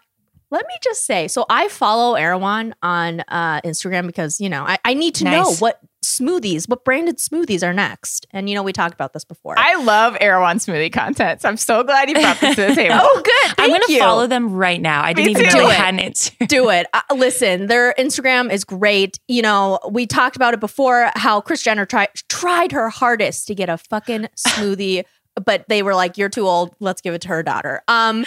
[0.53, 1.29] Let me just say.
[1.29, 5.51] So I follow Erewhon on uh, Instagram because you know I, I need to know
[5.55, 8.27] what smoothies, what branded smoothies are next.
[8.33, 9.55] And you know we talked about this before.
[9.57, 11.41] I love Erewhon smoothie content.
[11.41, 12.97] So I'm so glad you brought this to the table.
[13.01, 13.55] oh, good.
[13.57, 13.99] I'm gonna you.
[13.99, 15.03] follow them right now.
[15.03, 16.49] I didn't even know they had an Instagram.
[16.49, 16.87] do it.
[16.93, 19.19] Uh, listen, their Instagram is great.
[19.29, 23.55] You know, we talked about it before how Kris Jenner tried tried her hardest to
[23.55, 25.05] get a fucking smoothie,
[25.43, 26.77] but they were like, "You're too old.
[26.79, 28.27] Let's give it to her daughter." Um,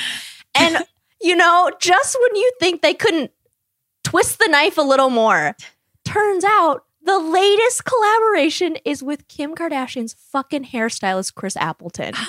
[0.55, 0.83] and
[1.21, 3.32] you know, just when you think they couldn't
[4.04, 5.56] twist the knife a little more,
[6.04, 12.13] turns out the latest collaboration is with Kim Kardashian's fucking hairstylist Chris Appleton.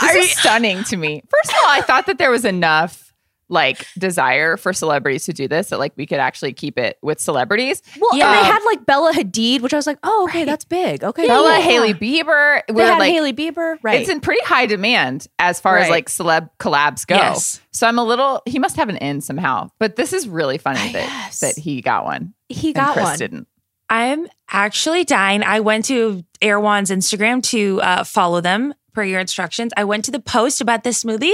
[0.00, 1.22] This is stunning to me.
[1.28, 3.09] First of all, I thought that there was enough
[3.50, 7.20] like desire for celebrities to do this that like we could actually keep it with
[7.20, 7.82] celebrities.
[8.00, 8.28] Well, Yeah.
[8.30, 11.26] and they had like Bella Hadid, which I was like, "Oh, okay, that's big." Okay,
[11.26, 11.62] Bella, cool.
[11.62, 14.00] Hailey Bieber, They had like Hailey Bieber, right?
[14.00, 17.16] it's in pretty high demand as far as like celeb collabs go.
[17.16, 17.60] Yes.
[17.72, 19.68] So I'm a little he must have an in somehow.
[19.78, 22.32] But this is really funny that that he got one.
[22.48, 23.18] he got Kris one.
[23.18, 23.48] didn't.
[23.88, 25.42] I'm actually dying.
[25.42, 29.72] I went to Erewhon's Instagram to uh, follow them per your instructions.
[29.76, 31.32] I went to the post about this smoothie.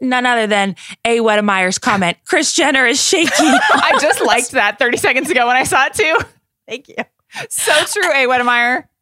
[0.00, 1.18] None other than A.
[1.20, 2.16] Wedemeyer's comment.
[2.26, 3.30] Kris Jenner is shaky.
[3.38, 6.18] I just liked that 30 seconds ago when I saw it too.
[6.68, 6.96] Thank you.
[7.50, 8.26] So true, A.
[8.26, 8.84] Wedemeyer.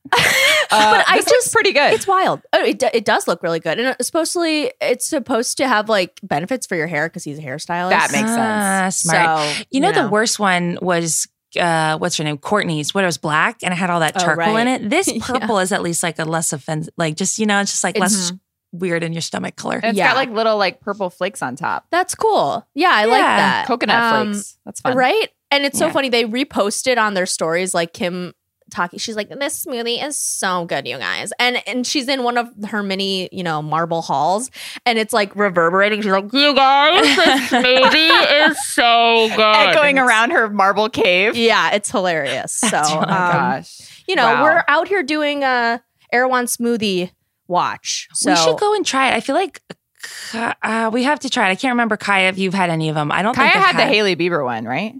[0.74, 1.92] Uh, But I just- pretty good.
[1.92, 2.40] It's wild.
[2.52, 6.18] Oh, it, it does look really good, and it's supposedly it's supposed to have like
[6.22, 7.90] benefits for your hair because he's a hairstylist.
[7.90, 8.30] That makes sense.
[8.38, 9.58] Ah, smart.
[9.58, 11.28] So you know, the worst one was
[11.60, 12.38] uh, what's her name?
[12.38, 12.94] Kourtney's.
[12.94, 14.88] What it was black and it had all that Oh, charcoal in it.
[14.88, 15.22] This Yeah.
[15.22, 17.98] purple is at least like a less offensive, like just you know, it's just like
[17.98, 18.32] less
[18.72, 19.76] weird in your stomach color.
[19.76, 20.08] and it's Yeah.
[20.08, 21.86] got like little like purple flakes on top.
[21.90, 22.66] That's cool.
[22.74, 23.66] Yeah, I like that.
[23.66, 24.58] Coconut Um, flakes.
[24.64, 24.96] That's fun.
[24.96, 25.28] right?
[25.50, 25.92] And it's so Yeah.
[25.92, 26.08] funny.
[26.08, 28.32] They reposted on their stories like Kim
[28.70, 28.98] talking.
[28.98, 32.48] She's like, "This smoothie is so good, you guys." And and she's in one of
[32.70, 34.50] her many, you know, marble halls,
[34.86, 36.00] and it's like reverberating.
[36.00, 41.36] She's like, "You guys, this smoothie is so good." Echoing around her marble cave.
[41.36, 42.52] Yeah, it's hilarious.
[42.54, 43.06] So, Oh my um,
[43.58, 44.02] gosh.
[44.08, 44.42] you know, Wow.
[44.44, 47.10] we're out here doing a Erewhon smoothie
[47.52, 48.08] watch.
[48.14, 49.14] So we should go and try it.
[49.14, 49.60] I feel like
[50.34, 51.52] uh, we have to try it.
[51.52, 53.12] I can't remember Kaya if you've had any of them.
[53.12, 54.94] I don't Kaya think I've had the Hailey Bieber one, right?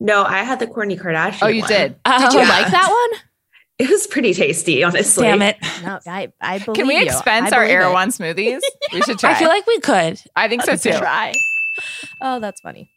[0.00, 1.38] No, I had the Kourtney Kardashian.
[1.42, 1.68] Oh, you one.
[1.68, 2.02] did.
[2.04, 2.48] Did you Yeah.
[2.48, 3.20] like that one?
[3.78, 5.22] It was pretty tasty, honestly.
[5.22, 5.56] Damn it.
[5.84, 7.04] No, I, I believe Can we you.
[7.04, 7.82] expense I our believe it.
[7.84, 8.60] Erewhon smoothies?
[8.92, 9.30] We should try.
[9.30, 10.20] I feel like we could.
[10.34, 10.98] I think so too.
[10.98, 11.32] Try.
[12.20, 12.90] Oh, that's funny.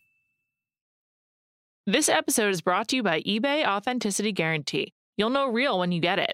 [1.85, 4.95] This episode is brought to you by eBay Authenticity Guarantee.
[5.17, 6.33] You'll know real when you get it.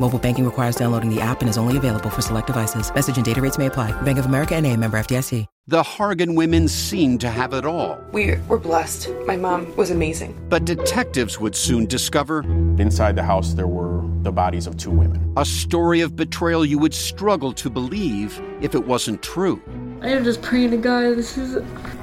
[0.00, 2.90] Mobile banking requires downloading the app and is only available for select devices.
[2.94, 3.92] Message and data rates may apply.
[4.00, 5.44] Bank of America and a member FDIC.
[5.66, 8.00] The Hargan women seemed to have it all.
[8.10, 9.10] We were blessed.
[9.26, 10.34] My mom was amazing.
[10.48, 12.40] But detectives would soon discover
[12.80, 15.32] Inside the house, there were the bodies of two women.
[15.36, 19.62] a story of betrayal you would struggle to believe if it wasn't true.
[20.00, 21.16] I am just praying to God.
[21.18, 21.56] This is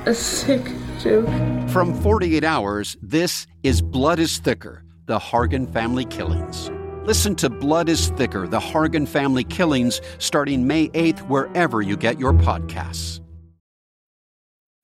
[0.06, 0.72] a sick
[1.02, 1.28] joke.
[1.70, 6.70] From 48 Hours, this is Blood is Thicker The Hargan Family Killings.
[7.08, 12.20] Listen to Blood is Thicker The Hargan Family Killings starting May 8th, wherever you get
[12.20, 13.22] your podcasts.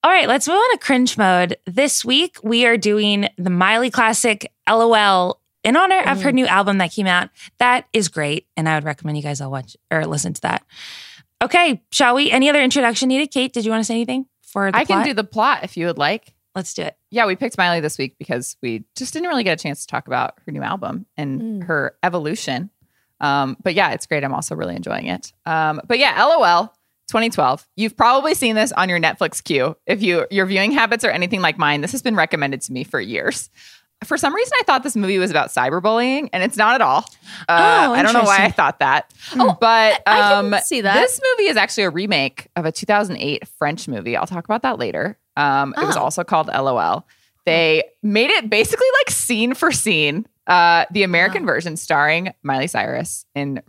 [0.06, 1.58] All right, let's move on to cringe mode.
[1.66, 6.36] This week, we are doing the Miley classic LOL in honor of her mm-hmm.
[6.36, 7.30] new album that came out.
[7.58, 8.48] That is great.
[8.56, 10.64] And I would recommend you guys all watch or listen to that.
[11.42, 12.32] Okay, shall we?
[12.32, 13.32] Any other introduction needed?
[13.32, 15.76] Kate, did you want to say anything for the I can do the plot if
[15.76, 16.34] you would like.
[16.56, 16.96] Let's do it.
[17.10, 19.88] Yeah, we picked Miley this week because we just didn't really get a chance to
[19.88, 21.64] talk about her new album and Mm.
[21.66, 22.70] her evolution.
[23.20, 24.24] Um, but yeah, it's great.
[24.24, 25.34] I'm also really enjoying it.
[25.46, 26.68] Um, but yeah, LOL
[27.08, 27.68] 2012.
[27.76, 29.76] You've probably seen this on your Netflix queue.
[29.88, 32.84] If you your viewing habits are anything like mine, this has been recommended to me
[32.84, 33.50] for years.
[34.04, 37.06] For some reason, I thought this movie was about cyberbullying, and it's not at all.
[37.48, 39.14] Uh, Oh, I don't know why I thought that.
[39.38, 41.00] Oh, but I um, can see that.
[41.00, 44.18] This movie is actually a remake of a 2008 French movie.
[44.18, 45.18] I'll talk about that later.
[45.36, 46.02] Um, It was Oh.
[46.02, 47.06] also called LOL.
[47.46, 50.26] They made it basically like scene for scene.
[50.48, 53.62] Uh, the American version starring Miley Cyrus in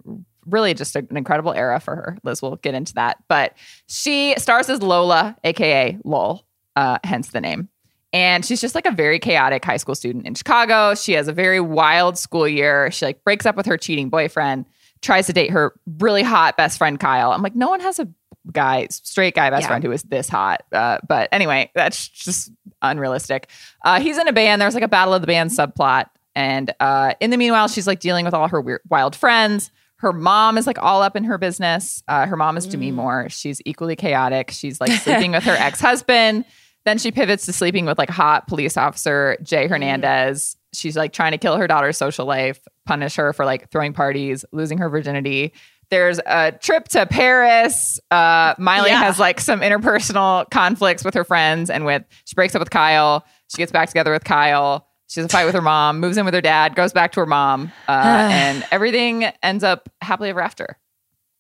[0.47, 2.19] really just an incredible era for her.
[2.23, 3.17] Liz will get into that.
[3.29, 3.55] But
[3.89, 6.45] she stars as Lola, aka Lol,
[6.77, 7.69] uh, hence the name.
[8.13, 10.95] And she's just like a very chaotic high school student in Chicago.
[10.95, 12.91] She has a very wild school year.
[12.93, 14.67] She like breaks up with her cheating boyfriend,
[15.03, 17.33] tries to date her really hot best friend Kyle.
[17.33, 18.07] I'm like, no one has a
[18.53, 19.69] guy, straight guy best Yeah.
[19.69, 20.63] friend who is this hot.
[20.73, 22.51] Uh, but anyway, that's just
[22.83, 23.49] unrealistic.
[23.85, 24.61] Uh, he's in a band.
[24.61, 26.07] There's like a battle of the band subplot.
[26.35, 29.71] And uh, in the meanwhile, she's like dealing with all her weird, wild friends.
[29.97, 32.03] Her mom is like all up in her business.
[32.09, 33.29] Uh, her mom is Demi Moore.
[33.31, 34.51] She's equally chaotic.
[34.51, 36.45] She's like sleeping with her ex husband.
[36.85, 40.57] Then she pivots to sleeping with like hot police officer Jay Hernandez.
[40.75, 44.45] She's like trying to kill her daughter's social life, punish her for like throwing parties,
[44.53, 45.55] losing her virginity.
[45.95, 48.01] There's a trip to Paris.
[48.11, 48.99] Uh, Miley Yeah.
[48.99, 53.25] has like some interpersonal conflicts with her friends and with she breaks up with Kyle.
[53.47, 54.89] She gets back together with Kyle.
[55.07, 57.21] She has a fight with her mom, moves in with her dad, goes back to
[57.21, 57.93] her mom, uh,
[58.33, 60.79] and everything ends up happily ever after.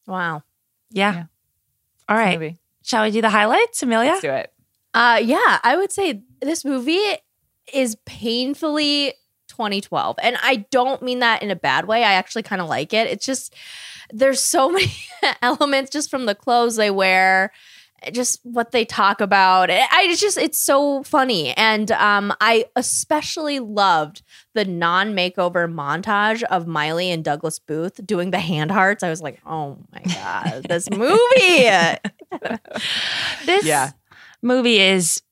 [0.07, 0.44] Wow.
[0.92, 1.14] Yeah.
[1.14, 1.24] Yeah.
[2.09, 2.38] All right.
[2.38, 2.57] Movie.
[2.84, 4.11] Shall we do the highlights, Amelia?
[4.11, 4.52] Let's do it.
[4.94, 7.00] Uh, yeah, I would say this movie
[7.72, 9.14] is painfully
[9.48, 10.16] 2012.
[10.22, 12.05] And I don't mean that in a bad way.
[12.05, 13.09] I actually kind of like it.
[13.09, 13.55] It's just,
[14.14, 14.92] there's so many
[15.42, 17.50] elements just from the clothes they wear,
[18.12, 19.70] just what they talk about.
[19.70, 21.54] I I- it's just, it's so funny.
[21.56, 24.22] And um, I especially loved
[24.54, 29.02] the non makeover montage of Miley and Douglas Booth doing the hand hearts.
[29.02, 31.98] I was like, oh my God, this movie.
[33.46, 33.90] This Yeah.
[34.42, 35.22] movie is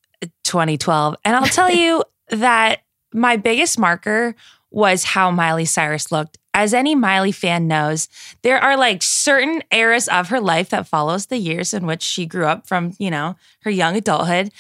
[0.45, 1.17] 2012.
[1.25, 2.81] And I'll tell you that
[3.13, 4.35] my biggest marker
[4.71, 6.39] was how Miley Cyrus looked.
[6.55, 8.09] As any Miley fan knows,
[8.43, 12.27] there are like certain eras of her life that follows the years in which she
[12.27, 14.51] grew up from, you know, her young adulthood.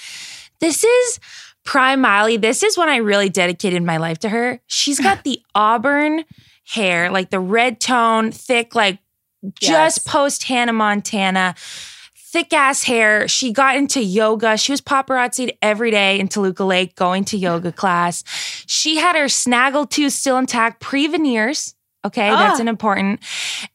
[0.61, 1.20] This is
[1.64, 2.36] prime Miley.
[2.38, 4.61] This is when I really dedicated my life to her.
[4.66, 6.24] She's got the auburn
[6.64, 8.99] hair, like the red tone, thick, like
[9.61, 9.97] Yes.
[9.97, 11.55] just post Hannah Montana.
[12.16, 13.26] Thick ass hair.
[13.28, 14.57] She got into yoga.
[14.57, 18.22] She was paparazzied every day in Toluca Lake going to yoga class.
[18.66, 21.74] She had her snaggle tooth still intact, pre veneers.
[22.05, 22.62] Okay, that's Ah.
[22.62, 23.20] an important.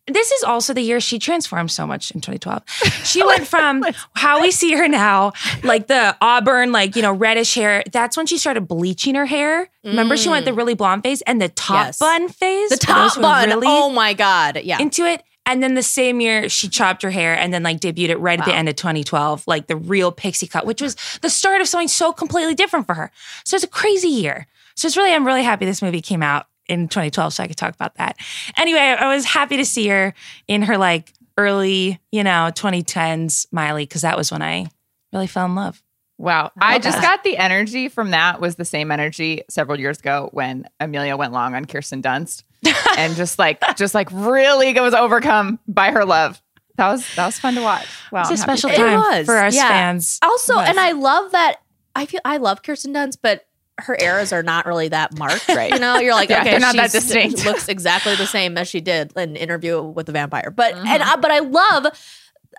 [0.05, 2.61] This is also the year she transformed so much in 2012.
[3.05, 3.83] She went from
[4.15, 5.31] how we see her now,
[5.63, 7.83] like the auburn, like, you know, reddish hair.
[7.91, 9.69] That's when she started bleaching her hair.
[9.85, 11.99] Remember, she went the really blonde phase and the top Yes.
[11.99, 12.69] bun phase.
[12.69, 13.47] The top bun.
[13.49, 14.59] really oh my god.
[14.63, 14.79] Yeah.
[14.81, 15.23] into it.
[15.45, 18.37] And then the same year, she chopped her hair and then like debuted it right
[18.37, 21.69] at the end of 2012, like the real pixie cut, which was the start of
[21.69, 23.09] something so completely different for her.
[23.45, 24.47] So it's a crazy year.
[24.75, 27.57] So it's really, I'm really happy this movie came out in 2012 so I could
[27.57, 28.17] talk about that.
[28.57, 30.13] Anyway, I was happy to see her
[30.47, 34.67] in her like early, you know, 2010s Miley, because that was when I
[35.13, 35.81] really fell in love.
[36.17, 36.51] Wow.
[36.59, 37.03] I love just that.
[37.03, 41.31] got the energy from that was the same energy several years ago when Amelia went
[41.31, 42.43] long on Kirsten Dunst
[42.97, 46.41] and just like just like really was overcome by her love.
[46.77, 47.87] That was that was fun to watch.
[48.11, 48.21] Wow.
[48.21, 48.83] It's a I'm special for you.
[48.83, 49.67] It time was, for us yeah.
[49.67, 50.19] fans.
[50.21, 50.69] Also, Was.
[50.69, 51.57] and I love that.
[51.95, 53.46] I feel I love Kirsten Dunst, but
[53.79, 55.47] her eras are not really that marked.
[55.49, 55.71] Right.
[55.71, 57.45] You know, you're like, Yeah, okay, they're not that distinct.
[57.45, 60.51] Looks exactly the same as she did in Interview with the Vampire.
[60.51, 60.87] But Mm-hmm.
[60.87, 61.87] and I, but I love.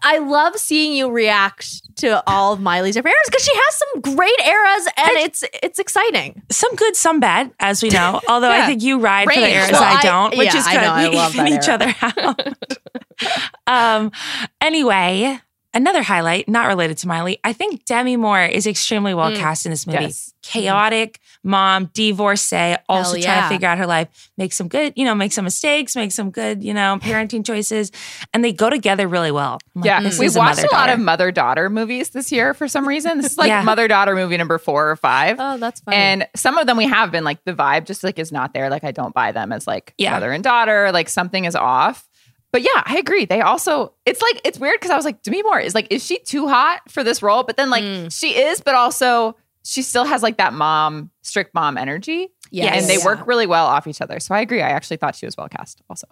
[0.01, 4.15] I love seeing you react to all of Miley's different eras because she has some
[4.15, 6.41] great eras and it's it's exciting.
[6.53, 8.21] some good, some bad, as we know.
[8.29, 10.67] Although I think you ride for the eras Well, I I- don't, which yeah, is
[10.69, 10.83] I good.
[10.85, 12.41] I love even each other out.
[13.67, 14.13] um.
[14.61, 15.41] Anyway,
[15.75, 17.39] another highlight, not related to Miley.
[17.45, 19.37] I think Demi Moore is extremely well Mm.
[19.37, 20.05] cast in this movie.
[20.05, 20.33] Yes.
[20.43, 24.31] Chaotic mom, divorcee, also Hell trying to figure out her life.
[24.39, 27.93] Make some good, you know, make some mistakes, make some good, you know, parenting choices,
[28.33, 29.59] and they go together really well.
[29.75, 32.89] Like, Yeah, this we've watched a lot of mother daughter movies this year for some
[32.89, 33.19] reason.
[33.19, 33.63] This is like Yeah.
[33.63, 35.37] mother daughter movie number four or five.
[35.39, 35.97] Oh, that's funny.
[35.97, 38.71] And some of them we have been like the vibe just like is not there.
[38.71, 40.13] Like I don't buy them as like Yeah.
[40.13, 40.91] mother and daughter.
[40.93, 42.08] Like something is off.
[42.53, 43.25] But yeah, I agree.
[43.27, 46.05] They also it's like it's weird because I was like Demi Moore is like is
[46.05, 47.43] she too hot for this role?
[47.43, 48.13] But then like Mm.
[48.19, 52.29] she is, but also she still has like that mom strict mom energy.
[52.51, 52.81] Yes.
[52.81, 53.05] and they Yeah.
[53.05, 54.19] work really well off each other.
[54.21, 54.63] So I agree.
[54.63, 55.83] I actually thought she was well cast.
[55.91, 56.07] Also.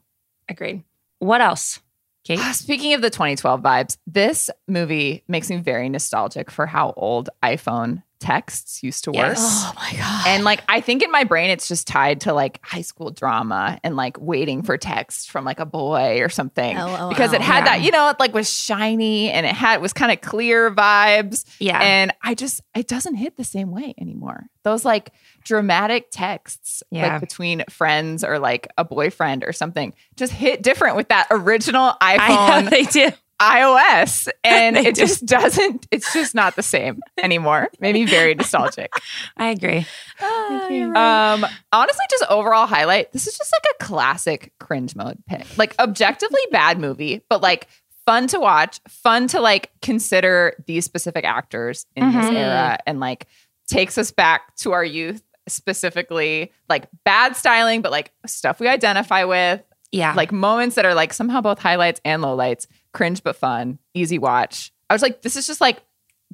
[0.51, 0.85] Agreed.
[1.19, 1.81] What else?
[2.25, 2.39] Kate?
[2.55, 8.03] Speaking of the 2012 vibes, this movie makes me very nostalgic for how old iPhone
[8.27, 9.17] texts used to work.
[9.37, 9.39] Yes.
[9.67, 10.27] oh my god.
[10.27, 13.79] And like I think in my brain it's just tied to like high school drama
[13.85, 16.77] and like waiting for text from like a boy or something.
[16.77, 17.09] LOL.
[17.09, 17.65] because it had Yeah.
[17.65, 20.71] that, you know, it like was shiny and it had it was kind of clear
[20.71, 21.45] vibes.
[21.61, 21.79] Yeah.
[21.81, 24.47] And I just it doesn't hit the same way anymore.
[24.65, 25.13] Those like
[25.45, 27.13] dramatic texts Yeah.
[27.13, 31.95] like between friends or like a boyfriend or something just hit different with that original
[32.01, 33.11] I iPhone know they do.
[33.41, 37.69] iOS and it just doesn't it's just not the same anymore.
[37.81, 38.91] Maybe very nostalgic.
[39.37, 39.87] I agree.
[40.21, 41.35] Ah.
[41.35, 45.45] Um honestly just overall highlight this is just like a classic cringe mode pick.
[45.59, 47.69] Like objectively bad movie, but like
[48.07, 52.35] fun to watch, fun to like consider these specific actors in this Mhm.
[52.37, 53.27] era and like
[53.69, 59.25] takes us back to our youth specifically like bad styling but like stuff we identify
[59.25, 59.63] with
[59.93, 60.13] Yeah.
[60.15, 62.67] like moments that are like somehow both highlights and lowlights,
[62.97, 64.73] cringe but fun, easy watch.
[64.91, 65.83] I was like, this is just like,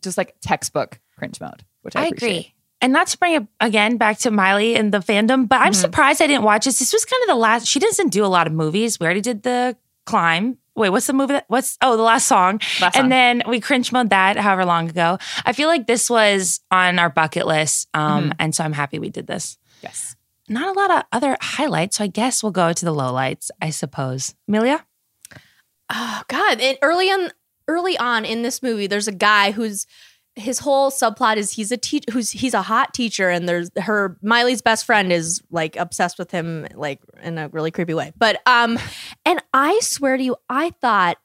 [0.00, 2.54] just like textbook cringe mode, which I, I agree.
[2.80, 5.76] And not to bring it again back to Miley and the fandom, but I'm Mhm.
[5.76, 6.78] surprised I didn't watch this.
[6.78, 7.66] This was kind of the last.
[7.66, 8.98] She doesn't do a lot of movies.
[8.98, 10.58] We already did the climb.
[10.74, 11.34] Wait, what's the movie?
[11.34, 12.60] That, what's oh the last song?
[12.80, 13.02] Last song.
[13.04, 15.18] And then we cringe mode that however long ago.
[15.44, 18.36] I feel like this was on our bucket list, um, Mhm.
[18.40, 19.58] and so I'm happy we did this.
[19.82, 20.16] Yes.
[20.48, 23.50] Not a lot of other highlights, so I guess we'll go to the lowlights.
[23.60, 24.34] I suppose.
[24.48, 24.84] Amelia.
[25.92, 26.60] Oh God!
[26.60, 27.30] And early on,
[27.68, 29.86] early on in this movie, there's a guy who's
[30.34, 34.16] his whole subplot is he's a teach who's he's a hot teacher, and there's her
[34.22, 38.12] Miley's best friend is like obsessed with him, like in a really creepy way.
[38.16, 38.78] But um,
[39.26, 41.18] and I swear to you, I thought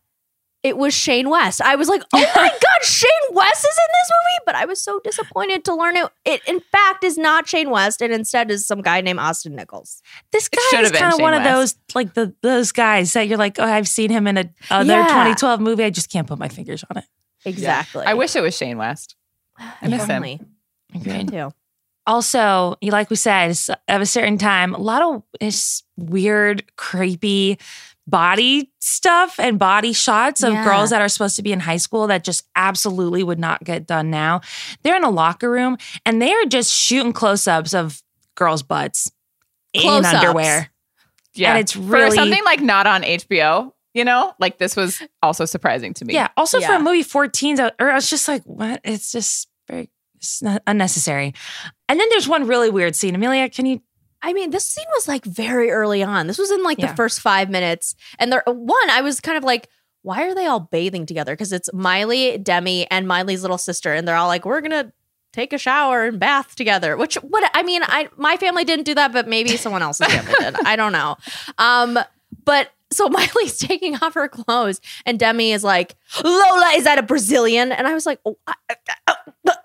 [0.68, 1.62] it was Shane West.
[1.62, 4.44] I was like, oh my God, Shane West is in this movie.
[4.46, 6.10] But I was so disappointed to learn it.
[6.26, 10.02] It in fact is not Shane West, and instead is some guy named Austin Nichols.
[10.32, 13.38] This guy is kind of Shane one of those like the those guys that you're
[13.38, 15.08] like, oh, I've seen him in a other Yeah.
[15.08, 15.84] 2012 movie.
[15.84, 17.06] I just can't put my fingers on it.
[17.46, 18.06] Exactly.
[18.06, 19.16] I wish it was Shane West.
[19.58, 20.16] I miss If him.
[20.18, 20.40] only.
[20.94, 21.30] Agreed.
[21.30, 21.52] too.
[22.06, 23.58] Also, you like we said,
[23.88, 27.58] at a certain time, a lot of this weird, creepy
[28.08, 30.64] body stuff and body shots of Yeah.
[30.64, 33.86] girls that are supposed to be in high school that just absolutely would not get
[33.86, 34.40] done now.
[34.84, 38.02] They're in a locker room and they are just shooting close-ups of
[38.36, 39.12] girls' butts
[39.74, 40.14] in Close-ups.
[40.16, 40.70] underwear.
[41.34, 41.52] Yeah.
[41.52, 45.44] And it's For really- something like not on HBO, you know, like this was also
[45.46, 46.14] surprising to me.
[46.14, 46.30] Yeah.
[46.38, 48.80] Also for a movie 14s, or I was just like, what?
[48.84, 51.34] It's just very It's not unnecessary.
[51.88, 53.14] And then there's one really weird scene.
[53.14, 53.82] Amelia, can you?
[54.28, 56.28] I mean, this scene was like very early on.
[56.28, 56.88] This was in like Yeah.
[56.92, 57.96] the first five minutes.
[58.20, 59.70] And there, one, I was kind of like,
[60.02, 61.32] why are they all bathing together?
[61.34, 64.92] Because it's Miley, Demi, and Miley's little sister, and they're all like, we're gonna
[65.34, 66.98] take a shower and bath together.
[66.98, 70.34] Which, what I mean, I my family didn't do that, but maybe someone else's family
[70.40, 70.56] did.
[70.66, 71.16] I don't know.
[71.58, 71.98] Um,
[72.46, 77.04] but so Miley's taking off her clothes, and Demi is like, Lola, is that a
[77.04, 77.72] Brazilian?
[77.72, 78.54] And I was like, oh, I-
[79.08, 79.16] I-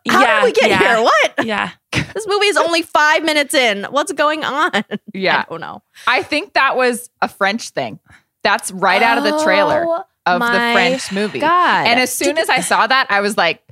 [0.08, 0.78] how Yeah, did we get yeah.
[0.78, 1.02] here?
[1.02, 1.32] What?
[1.46, 1.70] Yeah.
[1.92, 3.84] This movie is only five minutes in.
[3.84, 4.70] What's going on?
[5.14, 5.40] Yeah.
[5.46, 5.82] I don't know.
[6.06, 7.98] I think that was a French thing.
[8.42, 11.38] That's right out of the trailer Oh, of the French movie.
[11.40, 11.86] God.
[11.86, 13.62] And as soon as I saw that, I was like,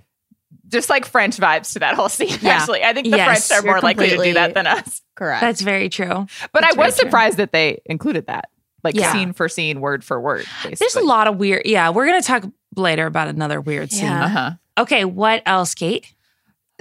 [0.69, 2.37] just like French vibes to that whole scene.
[2.43, 2.51] Yeah.
[2.59, 5.03] Actually, I think the Yes, French are more likely to do that than us.
[5.17, 5.41] Correct.
[5.41, 6.27] That's very true.
[6.53, 6.99] But That's I was very true.
[7.09, 8.49] surprised that they included that,
[8.85, 9.13] like Yeah.
[9.13, 10.45] scene for scene, word for word.
[10.65, 11.63] There's a lot of weird.
[11.67, 12.45] Yeah, we're gonna talk
[12.77, 14.05] later about another weird scene.
[14.05, 14.25] Yeah.
[14.25, 14.51] Uh-huh.
[14.79, 16.07] Okay, what else, Kate?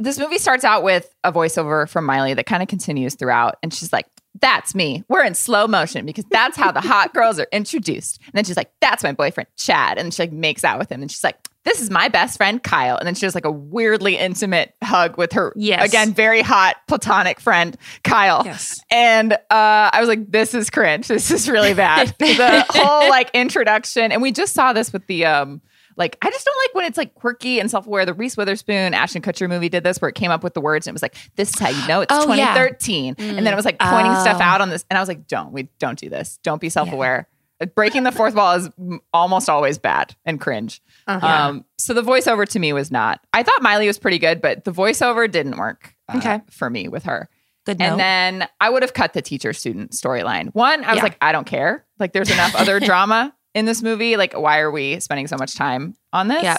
[0.01, 3.57] this movie starts out with a voiceover from Miley that kind of continues throughout.
[3.61, 4.05] And she's like,
[4.39, 5.03] That's me.
[5.09, 8.19] We're in slow motion because that's how the hot girls are introduced.
[8.25, 9.97] And then she's like, That's my boyfriend, Chad.
[9.97, 11.01] And she like makes out with him.
[11.01, 11.35] And she's like,
[11.65, 12.95] This is my best friend, Kyle.
[12.95, 15.85] And then she does like a weirdly intimate hug with her, Yes.
[15.85, 17.75] again, very hot platonic friend,
[18.05, 18.43] Kyle.
[18.45, 18.79] Yes.
[18.89, 21.09] And uh, I was like, This is cringe.
[21.09, 22.15] This is really bad.
[22.19, 24.13] the whole like introduction.
[24.13, 25.61] And we just saw this with the, um,
[25.99, 28.05] like I just don't like when it's like quirky and self-aware.
[28.05, 30.87] The Reese Witherspoon, Ashton Kutcher movie did this where it came up with the words
[30.87, 32.53] and it was like, "This is how you know it's Oh, yeah.
[32.55, 34.21] 2013," and then it was like pointing Oh.
[34.21, 36.39] stuff out on this, and I was like, "Don't we don't do this?
[36.41, 37.27] Don't be self-aware."
[37.75, 38.69] Breaking the fourth wall is
[39.13, 40.81] almost always bad and cringe.
[41.07, 41.27] Uh-huh.
[41.27, 43.19] Um, so the voiceover to me was not.
[43.33, 46.39] I thought Miley was pretty good, but the voiceover didn't work uh, Okay.
[46.49, 47.27] for me with her.
[47.65, 47.85] Good note.
[47.85, 50.51] And then I would have cut the teacher student storyline.
[50.55, 51.03] One, I was Yeah.
[51.03, 51.85] like, I don't care.
[51.99, 54.17] Like, there's enough other drama in this movie.
[54.17, 56.41] Like, why are we spending so much time on this?
[56.43, 56.57] Yeah.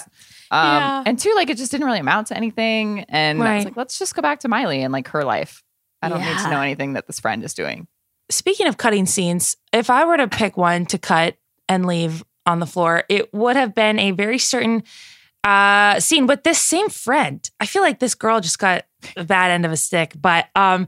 [0.51, 1.03] Um, Yeah.
[1.05, 3.05] And two, like, it just didn't really amount to anything.
[3.09, 5.61] And I was like, let's just go back to Miley and like her life.
[6.01, 7.87] I don't need to know anything that this friend is doing.
[8.29, 11.35] Speaking of cutting scenes, if I were to pick one to cut
[11.69, 14.83] and leave on the floor, it would have been a very certain
[15.43, 17.47] uh, scene with this same friend.
[17.59, 18.85] I feel like this girl just got
[19.17, 20.87] a bad end of a stick, but um,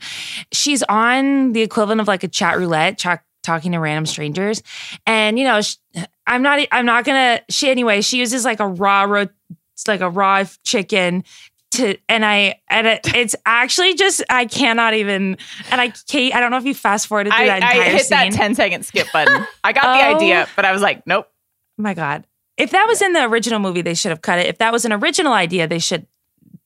[0.51, 3.07] she's on the equivalent of like a chat roulette, ch-
[3.43, 4.63] talking to random strangers,
[5.05, 5.75] and you know, sh-
[6.25, 7.41] I'm not, I'm not gonna.
[7.49, 9.27] She anyway, she uses like a raw, ro-
[9.87, 11.23] like a raw chicken
[11.71, 15.37] to and I and it, it's actually just I cannot even
[15.71, 17.89] and I Kate I don't know if you fast forwarded through I, that I entire
[17.97, 18.31] hit that scene.
[18.33, 19.45] 10 second skip button.
[19.63, 20.15] I got the Oh.
[20.15, 21.27] idea, but I was like, nope.
[21.79, 22.27] My God,
[22.57, 24.45] if that was in the original movie, they should have cut it.
[24.45, 26.05] If that was an original idea, they should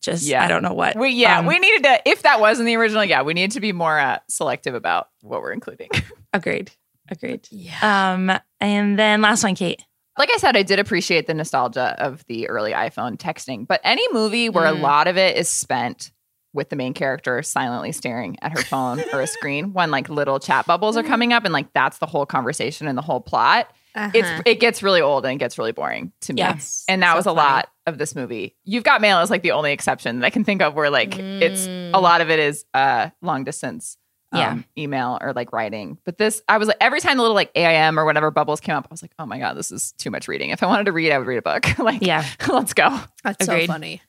[0.02, 0.44] just Yeah.
[0.44, 0.98] I don't know what.
[0.98, 2.02] We yeah, Um, we needed to.
[2.06, 5.08] If that was in the original, yeah, we needed to be more uh, selective about
[5.22, 5.88] what we're including.
[6.38, 6.72] agreed,
[7.10, 7.48] agreed.
[7.52, 8.14] Yeah.
[8.14, 9.84] Um, and then last one, Kate.
[10.18, 14.12] like I said, I did appreciate the nostalgia of the early iPhone texting, but any
[14.14, 14.80] movie where Mm.
[14.80, 16.12] a lot of it is spent
[16.54, 20.40] with the main character silently staring at her phone or a screen when like little
[20.40, 23.70] chat bubbles are coming up and like that's the whole conversation and the whole plot.
[23.96, 24.42] It's Uh-huh.
[24.46, 26.40] it gets really old and it gets really boring to me.
[26.40, 26.84] Yes.
[26.88, 27.40] And that So was a funny.
[27.40, 28.56] lot of this movie.
[28.64, 31.18] You've got mail is like the only exception that I can think of where like
[31.20, 31.92] it's Mm.
[31.94, 33.98] a lot of it is uh long distance
[34.38, 34.84] um, Yeah.
[34.84, 35.98] email or like writing.
[36.06, 38.76] But this, I was like, every time the little like AIM or whatever bubbles came
[38.76, 40.50] up, I was like, oh my God, this is too much reading.
[40.52, 41.78] If I wanted to read, I would read a book.
[41.80, 42.26] like, Yeah.
[42.48, 43.00] let's go.
[43.24, 43.68] That's Agreed.
[43.68, 44.02] so funny.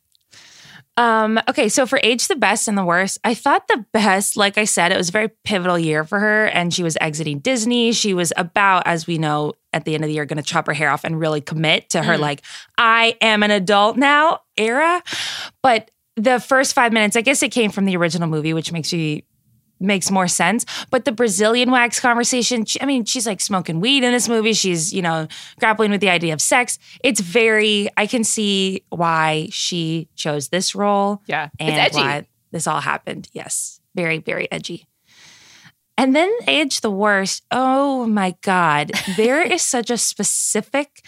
[0.97, 4.59] Um, okay, so for age the best and the worst, I thought the best, like
[4.59, 7.93] I said, it was a very pivotal year for her, and she was exiting Disney.
[7.93, 10.67] She was about, as we know, at the end of the year, going to chop
[10.67, 12.19] her hair off and really commit to her, Mm.
[12.21, 12.43] like,
[12.79, 15.01] I am an adult now era.
[15.63, 18.93] But the first five minutes, I guess it came from the original movie, which makes
[18.93, 19.23] me
[19.81, 20.65] makes more sense.
[20.91, 24.53] But the Brazilian wax conversation, I mean, she's like smoking weed in this movie.
[24.53, 25.29] She's, you know,
[25.61, 26.79] grappling with the idea of sex.
[27.05, 31.49] It's very, I can see why she chose this role Yeah.
[31.59, 33.29] and why this all happened.
[33.33, 34.87] Yes, very, very edgy.
[35.97, 37.45] And then age the worst.
[37.51, 38.93] Oh my God.
[39.17, 41.03] There is such a specific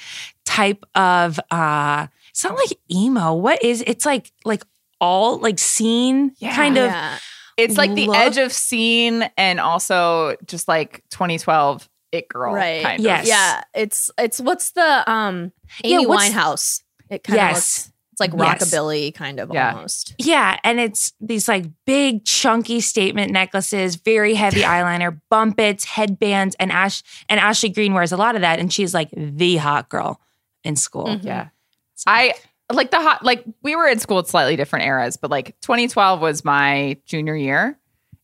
[0.45, 3.35] type of uh it's not like emo.
[3.35, 4.65] What is it's like like
[5.01, 6.55] all like scene Yeah.
[6.57, 7.19] kind of Yeah.
[7.57, 12.83] It's like the look- edge of scene and also just like 2012 It Girl Right.
[12.83, 13.23] kind Yes.
[13.23, 13.29] of.
[13.29, 13.63] Yeah.
[13.75, 15.53] It's it's what's the um
[15.85, 16.83] Amy what's- Winehouse.
[17.09, 17.55] It kind of Yes.
[17.57, 18.65] looks it's like Yes.
[18.65, 19.75] rockabilly kind of Yeah.
[19.75, 20.15] almost.
[20.19, 26.73] Yeah, and it's these like big chunky statement necklaces, very heavy eyeliner, bumpits, headbands, and
[26.73, 30.21] Ash and Ashley Greene wears a lot of that, and she's like the hot girl
[30.65, 31.07] in school.
[31.07, 31.25] Mhm.
[31.25, 31.47] Yeah.
[32.07, 32.35] I
[32.73, 36.21] like the hot, like we were in school at slightly different eras, but like 2012
[36.21, 37.79] was my junior year.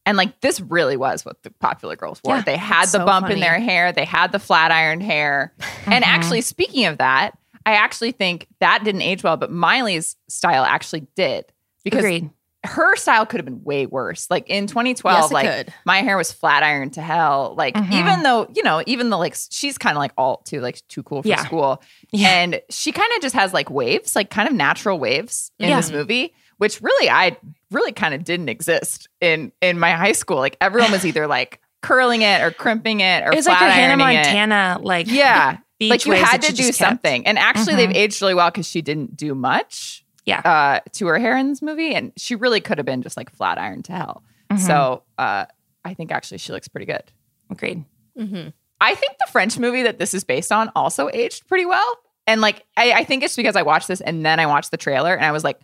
[0.05, 2.37] And like this really was what the popular girls wore.
[2.37, 3.35] Yeah, they had the so bump funny.
[3.35, 5.53] in their hair, they had the flat ironed hair.
[5.87, 6.09] And Mhm.
[6.09, 11.07] actually, speaking of that, I actually think that didn't age well, but Miley's style actually
[11.17, 11.45] did.
[11.85, 12.31] Because Agreed.
[12.67, 14.29] Her style could have been way worse.
[14.31, 15.75] Like in 2012, Yes, like could.
[15.85, 17.55] my hair was flat iron to hell.
[17.57, 17.93] Like Mhm.
[17.93, 21.03] even though you know, even though like she's kind of like alt too, like too
[21.03, 21.45] cool for Yeah.
[21.45, 22.29] school, Yeah.
[22.29, 25.77] and she kind of just has like waves, like kind of natural waves in Yeah.
[25.77, 27.37] this movie, which really I
[27.71, 30.37] really kind of didn't exist in in my high school.
[30.39, 33.71] Like everyone was either like curling it or crimping it or It was like a
[33.71, 34.25] Hannah ironing it.
[34.25, 35.59] Montana, like Yeah.
[35.79, 37.27] beach like you had to do something.
[37.27, 37.77] And actually, Mhm.
[37.77, 40.41] they've aged really well because she didn't do much Yeah.
[40.41, 41.95] uh, to her hair in this movie.
[41.95, 44.23] And she really could have been just like flat iron to hell.
[44.51, 44.59] Mhm.
[44.61, 45.47] So uh,
[45.85, 47.03] I think actually she looks pretty good.
[47.51, 47.85] Agreed.
[48.19, 48.49] Mm-hmm.
[48.81, 51.97] I think the French movie that this is based on also aged pretty well.
[52.27, 54.77] And like, I, I think it's because I watched this and then I watched the
[54.77, 55.59] trailer and I was like,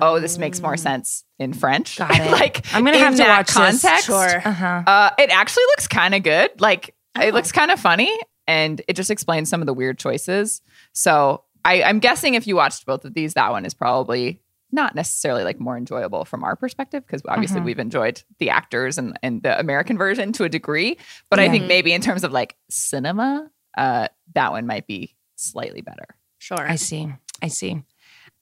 [0.00, 1.98] oh, this makes more sense in French.
[1.98, 2.30] Got it.
[2.30, 3.82] like, I'm gonna have to that watch this.
[3.82, 4.06] context.
[4.06, 4.42] Sure.
[4.48, 4.82] Uh-huh.
[4.86, 6.60] Uh, it actually looks kind of good.
[6.60, 7.20] Like Oh.
[7.22, 8.10] it looks kind of funny,
[8.48, 10.62] and it just explains some of the weird choices.
[10.92, 14.40] So I, I'm guessing if you watched both of these, that one is probably
[14.72, 17.64] not necessarily like more enjoyable from our perspective because obviously Mhm.
[17.64, 20.98] we've enjoyed the actors and, and the American version to a degree.
[21.30, 25.80] But I think maybe in terms of like cinema, uh, that one might be slightly
[25.80, 26.06] better.
[26.38, 26.60] Sure.
[26.60, 27.12] I see.
[27.40, 27.82] I see.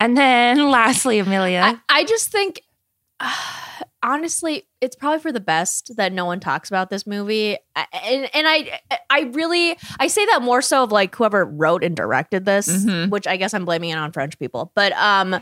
[0.00, 1.60] And then lastly, Amelia.
[1.88, 2.62] I, I just think,
[4.02, 7.56] honestly, it's probably for the best that no one talks about this movie.
[7.76, 11.94] And, and I, I really, I say that more so of like whoever wrote and
[11.96, 13.10] directed this, Mhm.
[13.10, 14.72] which I guess I'm blaming it on French people.
[14.74, 15.38] But um,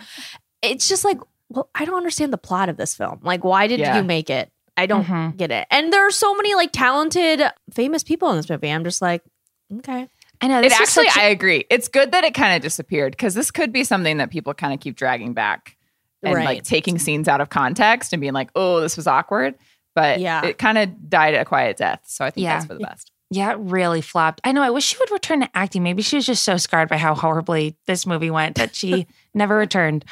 [0.62, 1.18] it's just like,
[1.49, 3.21] well, I don't understand the plot of this film.
[3.23, 3.97] Like, why did Yeah.
[3.97, 4.51] you make it?
[4.77, 5.37] I don't Mhm.
[5.37, 5.66] get it.
[5.71, 7.43] And there are so many like talented,
[7.73, 8.68] famous people in this movie.
[8.71, 9.23] I'm just like,
[9.79, 10.09] okay.
[10.43, 11.64] I know It actually, a- I agree.
[11.71, 14.73] It's good that it kind of disappeared because this could be something that people kind
[14.73, 15.77] of keep dragging back
[16.23, 19.55] and like taking scenes out of context and being like, oh, this was awkward.
[19.95, 20.45] But Yeah.
[20.45, 22.01] it kind of died a quiet death.
[22.05, 22.55] So I think Yeah.
[22.55, 23.11] that's for the best.
[23.31, 24.41] yeah, it really flopped.
[24.45, 24.62] I know.
[24.62, 25.83] I wish she would return to acting.
[25.83, 29.57] Maybe she was just so scarred by how horribly this movie went that she never
[29.57, 30.05] returned.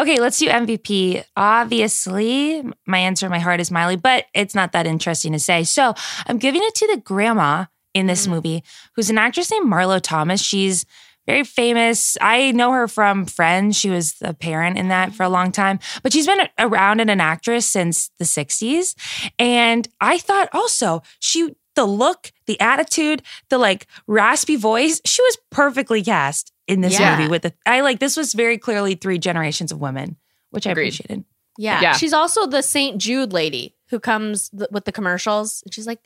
[0.00, 1.24] Okay, let's do MVP.
[1.36, 5.64] Obviously, my answer in my heart is Miley, but it's not that interesting to say.
[5.64, 5.94] So
[6.26, 8.30] I'm giving it to the grandma in this mm.
[8.30, 10.40] movie, who's an actress named Marlo Thomas.
[10.40, 10.84] She's
[11.28, 12.16] very famous.
[12.20, 13.76] I know her from Friends.
[13.76, 17.10] She was the parent in that for a long time, but she's been around and
[17.10, 18.94] an actress since the 60s.
[19.38, 25.36] And I thought also she, the look, the attitude, the like raspy voice, she was
[25.50, 27.16] perfectly cast in this Yeah.
[27.18, 30.16] movie with the, I like, this was very clearly three generations of women,
[30.50, 31.24] which I appreciated.
[31.58, 31.80] Yeah.
[31.82, 31.92] Yeah.
[31.94, 32.96] She's also the St.
[32.98, 35.60] Jude lady who comes th- with the commercials.
[35.64, 36.00] And she's like,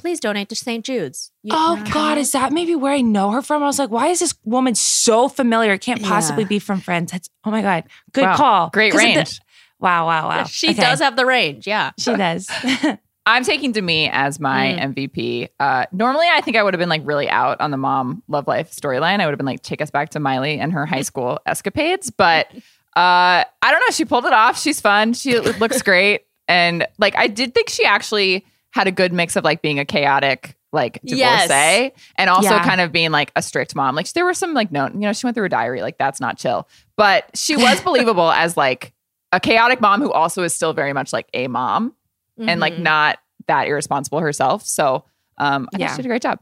[0.00, 0.84] please donate to St.
[0.84, 1.30] Jude's.
[1.42, 3.62] You- Oh you God, is that maybe where I know her from?
[3.62, 5.72] I was like, why is this woman so familiar?
[5.74, 6.48] It can't possibly Yeah.
[6.48, 7.12] be from Friends.
[7.12, 7.84] That's oh my God.
[8.12, 8.36] Good Wow.
[8.36, 8.70] call.
[8.70, 9.40] great of the- range.
[9.78, 10.44] wow, wow, wow.
[10.44, 10.80] She Okay.
[10.80, 11.66] does have the range.
[11.66, 11.90] Yeah.
[11.98, 12.48] She does.
[13.26, 15.48] I'm taking Demi as my MVP.
[15.60, 18.48] Uh, normally, I think I would have been like really out on the mom love
[18.48, 19.20] life storyline.
[19.20, 22.10] I would have been like, take us back to Miley and her high school escapades.
[22.10, 22.48] But
[22.96, 23.92] uh, I don't know.
[23.92, 24.58] She pulled it off.
[24.58, 25.12] She's fun.
[25.12, 26.22] She looks great.
[26.48, 29.84] And like, I did think she actually had a good mix of like being a
[29.84, 31.48] chaotic, like Yes.
[31.48, 32.64] divorcee and also Yeah.
[32.64, 33.94] kind of being like a strict mom.
[33.96, 35.82] Like, there were some like, no, you know, she went through a diary.
[35.82, 36.68] Like, that's not chill.
[36.96, 38.92] But she was believable as like
[39.32, 41.94] a chaotic mom who also is still very much like a mom
[42.38, 42.80] and like Mhm.
[42.80, 43.18] not
[43.48, 44.64] that irresponsible herself.
[44.64, 45.04] So
[45.38, 46.38] um, I think she did a great job.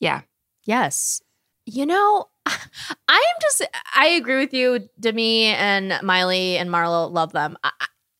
[0.00, 0.22] yeah.
[0.64, 1.22] Yes.
[1.66, 2.52] You know, I
[3.08, 3.62] am just,
[3.94, 4.88] I agree with you.
[4.98, 7.56] Demi and Miley and Marlo love them.
[7.64, 7.70] I,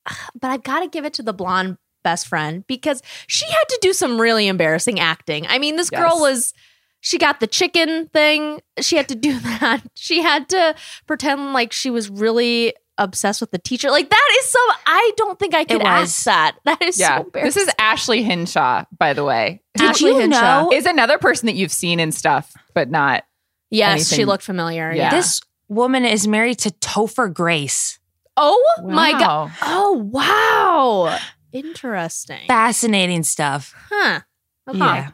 [0.07, 3.65] I, but I've got to give it to the blonde best friend because she had
[3.69, 5.47] to do some really embarrassing acting.
[5.49, 6.53] I mean, this girl was,
[7.01, 8.61] she got the chicken thing.
[8.81, 9.81] She had to do that.
[9.95, 10.75] She had to
[11.07, 13.91] pretend like she was really obsessed with the teacher.
[13.91, 15.87] Like that is so, I don't think I could was.
[15.87, 16.57] ask that.
[16.65, 17.17] That is Yeah.
[17.19, 17.61] so embarrassing.
[17.63, 19.63] this is Ashley Hinshaw, by the way.
[19.77, 20.65] Did Ashley you Hinshaw.
[20.65, 23.25] know Is another person that you've seen in stuff, but not.
[23.71, 24.91] yes, she looked familiar.
[24.93, 25.05] Yeah.
[25.05, 25.11] Yeah.
[25.13, 27.99] this woman is married to Topher Grace?
[28.37, 29.53] Oh my god.
[29.63, 31.17] Oh wow.
[31.53, 32.47] Interesting.
[32.47, 33.75] Fascinating stuff.
[33.91, 34.21] huh.
[34.69, 34.79] Okay.
[34.79, 35.11] Yeah.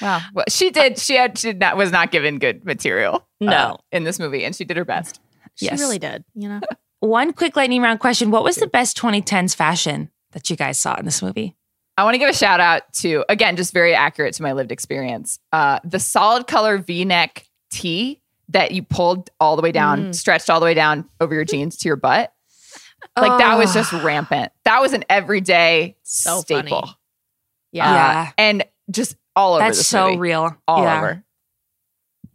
[0.00, 0.20] Wow.
[0.32, 0.98] Well, she did.
[0.98, 1.36] She had.
[1.38, 3.26] She did not, was not given good material.
[3.40, 3.52] No.
[3.52, 5.20] uh, in this movie, and she did her best.
[5.56, 5.80] She Yes.
[5.80, 6.24] really did.
[6.34, 6.60] You know.
[7.00, 8.30] One quick lightning round question.
[8.30, 11.56] What was the best 2010s fashion that you guys saw in this movie?
[11.96, 14.72] I want to give a shout out to again, just very accurate to my lived
[14.72, 15.38] experience.
[15.52, 20.14] Uh, the solid color V neck tee that you pulled all the way down, Mm.
[20.14, 22.32] stretched all the way down over your jeans to your butt.
[23.16, 24.52] Like that was just rampant.
[24.64, 26.80] That was an everyday So staple.
[26.80, 26.88] funny.
[26.90, 26.92] Uh,
[27.72, 27.92] Yeah.
[27.92, 28.32] Yeah.
[28.38, 29.64] and just all over.
[29.64, 30.18] That's this so movie.
[30.18, 30.56] real.
[30.68, 30.98] All yeah.
[30.98, 31.24] over.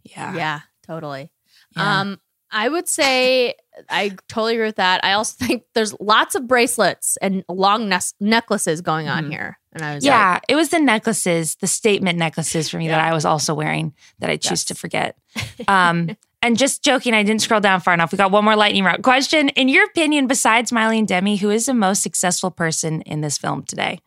[0.04, 0.34] Yeah.
[0.34, 0.60] yeah.
[0.86, 1.30] Totally.
[1.76, 2.00] Yeah.
[2.00, 2.20] Um.
[2.52, 3.54] I would say
[3.90, 5.04] I totally agree with that.
[5.04, 9.30] I also think there's lots of bracelets and long nes- necklaces going on Mhm.
[9.30, 12.86] here, and I was Yeah, like, it was the necklaces, the statement necklaces for me
[12.88, 13.10] that Yeah.
[13.10, 14.64] I was also wearing that I choose Yes.
[14.66, 15.16] to forget.
[15.68, 18.12] Um, And just joking, I didn't scroll down far enough.
[18.12, 19.48] We got one more lightning round question.
[19.50, 23.38] In your opinion, besides Miley and Demi, who is the most successful person in this
[23.38, 24.00] film today?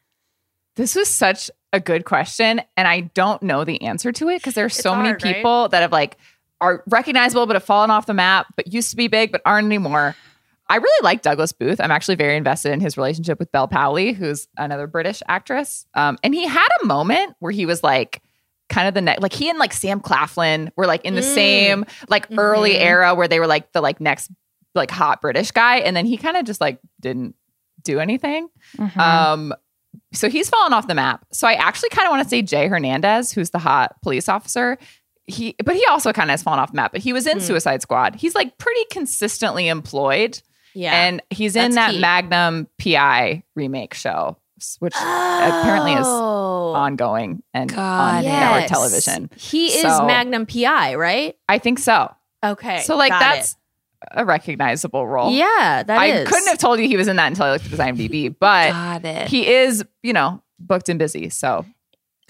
[0.75, 4.53] This was such a good question, and I don't know the answer to it because
[4.53, 5.35] there's so many hard, right?
[5.35, 6.17] people that have like
[6.61, 9.65] are recognizable but have fallen off the map, but used to be big but aren't
[9.65, 10.15] anymore.
[10.69, 11.81] I really like Douglas Booth.
[11.81, 15.85] I'm actually very invested in his relationship with Bel Powley, who's another British actress.
[15.95, 18.21] Um, and he had a moment where he was like
[18.69, 21.33] kind of the next like he and like Sam Claflin were like in the Mm.
[21.33, 22.81] same like early Mhm.
[22.81, 24.29] era where they were like the like next
[24.75, 25.77] like hot British guy.
[25.77, 27.35] And then he kind of just like didn't
[27.83, 28.47] do anything.
[28.77, 28.97] Mhm.
[28.97, 29.53] Um,
[30.13, 31.25] so he's fallen off the map.
[31.31, 34.77] So I actually kind of want to say Jay Hernandez, who's the hot police officer.
[35.25, 36.91] He, but he also kind of has fallen off the map.
[36.91, 37.43] But he was in Hmm.
[37.43, 38.15] Suicide Squad.
[38.15, 40.41] He's like pretty consistently employed,
[40.75, 40.93] Yeah.
[40.93, 41.99] and he's in that key.
[41.99, 44.37] Magnum PI remake show,
[44.79, 46.48] which apparently is Oh.
[46.75, 48.27] Ongoing and Got on it.
[48.27, 49.29] network television.
[49.35, 51.35] He is Magnum PI, right?
[51.47, 52.13] I think so.
[52.43, 52.79] Okay.
[52.81, 53.55] so like that's
[54.11, 55.31] a recognizable role.
[55.31, 56.29] yeah, that I is.
[56.29, 59.03] couldn't have told you he was in that until I looked at his IMDb, but
[59.03, 59.27] it.
[59.27, 61.29] he is, you know, booked and busy.
[61.29, 61.65] So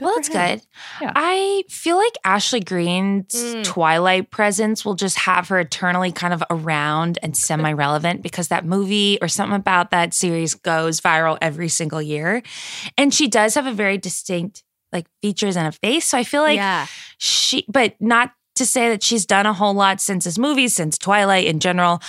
[0.01, 0.57] well, for that's him.
[0.57, 0.67] good.
[1.01, 1.13] Yeah.
[1.15, 3.63] I feel like Ashley Greene's Mm.
[3.63, 8.65] Twilight presence will just have her eternally kind of around and semi relevant because that
[8.65, 12.41] movie or something about that series goes viral every single year.
[12.97, 16.07] And she does have a very distinct like features and a face.
[16.07, 16.87] So I feel like yeah.
[17.17, 20.97] she, but not to say that she's done a whole lot since this movie, since
[20.97, 22.01] Twilight in general.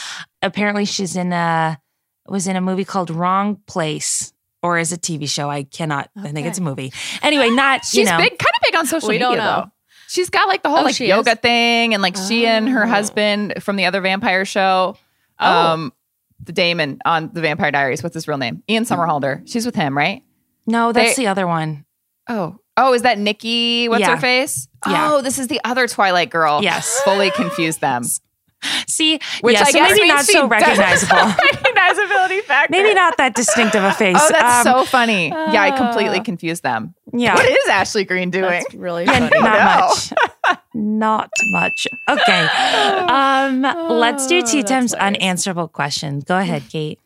[0.43, 1.79] Apparently, she's in a
[2.27, 4.33] was in a movie called Wrong Place,
[4.63, 5.49] or is a TV show.
[5.51, 6.11] I cannot.
[6.17, 6.93] I think it's a movie.
[7.23, 8.19] Anyway, not she's you know.
[8.19, 9.45] big, kind of big on social We media don't know.
[9.65, 9.71] though.
[10.09, 11.39] She's got like the whole Oh, like yoga is?
[11.39, 12.89] thing, and like she and her Oh.
[12.89, 14.97] husband from the other vampire show,
[15.39, 15.47] Oh.
[15.73, 15.93] um,
[16.43, 18.03] the Damon on the Vampire Diaries.
[18.03, 18.63] What's his real name?
[18.69, 19.43] Ian Somerhalder.
[19.51, 20.23] She's with him, right?
[20.67, 21.85] No, that's They- the other one.
[22.29, 23.89] Oh, oh, is that Nikki?
[23.89, 24.15] What's Yeah.
[24.15, 24.67] her face?
[24.87, 25.13] Yeah.
[25.13, 26.61] Oh, this is the other Twilight girl.
[26.63, 27.01] Yes.
[27.05, 28.03] fully confused them.
[28.87, 31.17] See, Which yeah, I so guess maybe not so recognizable.
[31.17, 32.71] recognizability factor.
[32.71, 34.17] maybe not that distinctive a face.
[34.21, 35.29] Oh, that's Um, so funny.
[35.29, 36.23] yeah, I completely Ah.
[36.23, 36.95] confed them.
[37.13, 37.35] Yeah.
[37.35, 38.51] What is Ashley Greene doing?
[38.51, 39.31] That's really funny.
[39.33, 39.89] not know.
[39.89, 40.59] much.
[40.75, 41.87] Not much.
[42.09, 42.49] Okay.
[43.11, 46.23] Um, let's do Oh, tea that's times unanswerable questions.
[46.25, 46.99] Go ahead, Kate.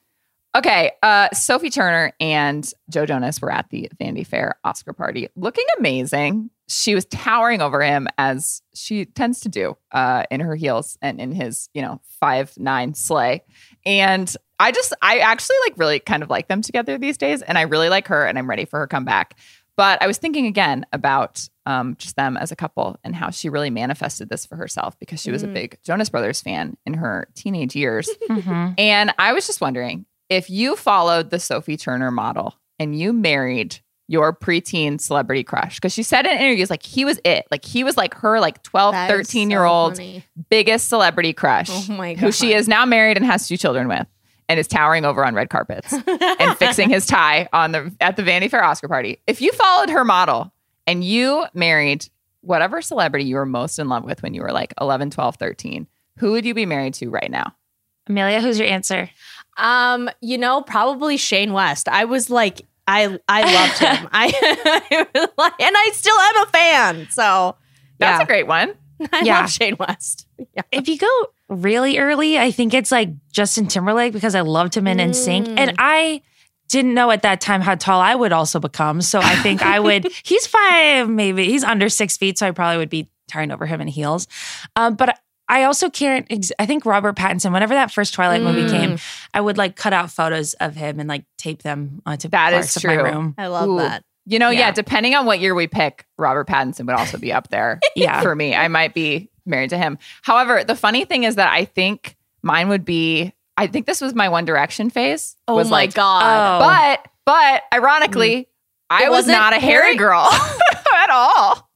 [0.56, 5.64] Okay, uh, Sophie Turner and Joe Jonas were at the Vanity Fair Oscar party, looking
[5.78, 6.50] amazing.
[6.68, 11.20] She was towering over him as she tends to do uh, in her heels and
[11.20, 13.42] in his, you know, five nine sleigh.
[13.84, 17.58] And I just, I actually like really kind of like them together these days, and
[17.58, 19.36] I really like her, and I'm ready for her comeback.
[19.76, 23.48] But I was thinking again about um, just them as a couple and how she
[23.48, 25.54] really manifested this for herself because she was a Mm.
[25.54, 28.08] big Jonas Brothers fan in her teenage years.
[28.30, 28.74] Mhm.
[28.78, 33.80] And I was just wondering if you followed the Sophie Turner model and you married
[34.06, 37.46] your preteen celebrity crush, because she said in interviews, like he was it.
[37.50, 40.24] Like he was like her like 12, That is 13 so year old funny.
[40.50, 44.06] biggest celebrity crush, Oh my who she is now married and has two children with
[44.48, 48.22] and is towering over on red carpets and fixing his tie on the at the
[48.22, 49.20] Vanity Fair Oscar party.
[49.26, 50.52] If you followed her model
[50.86, 52.06] and you married
[52.42, 55.86] whatever celebrity you were most in love with when you were like 11, 12, 13,
[56.18, 57.54] who would you be married to right now?
[58.06, 59.08] Amelia, who's your answer?
[59.56, 61.88] Um, you know, probably Shane West.
[61.88, 64.08] I was like, I I loved him.
[64.12, 67.06] I, I and I still am a fan.
[67.10, 67.56] So
[67.98, 68.74] That's yeah, a great one.
[69.12, 69.40] I Yeah.
[69.40, 70.26] love Shane West.
[70.54, 70.62] Yeah.
[70.72, 74.86] If you go really early, I think it's like Justin Timberlake because I loved him
[74.86, 75.46] in NSYNC.
[75.46, 75.58] Mm.
[75.58, 76.22] And I
[76.68, 79.00] didn't know at that time how tall I would also become.
[79.02, 81.44] So I think I would, he's five, maybe.
[81.44, 82.38] He's under six feet.
[82.38, 84.26] So I probably would be towering over him in heels.
[84.74, 85.18] Um, but
[85.48, 88.70] I also can't, ex- I think Robert Pattinson, whenever that first Twilight movie Mm.
[88.70, 88.98] came,
[89.34, 92.58] I would like cut out photos of him and like tape them onto That is
[92.66, 93.04] parts of my true.
[93.04, 93.34] room.
[93.36, 93.78] I love Ooh.
[93.78, 94.04] that.
[94.26, 94.60] You know, yeah.
[94.60, 94.70] Yeah.
[94.72, 97.78] depending on what year we pick, Robert Pattinson would also be up there.
[97.94, 98.22] Yeah.
[98.22, 99.98] For me, I might be married to him.
[100.22, 104.14] However, the funny thing is that I think mine would be, I think this was
[104.14, 105.36] my One Direction phase.
[105.46, 106.22] Oh was my like, god.
[106.24, 106.66] Oh.
[106.66, 108.48] But, but ironically,
[108.88, 109.96] I was wasn't a Harry Harry?
[109.96, 110.26] girl
[110.94, 111.68] at all.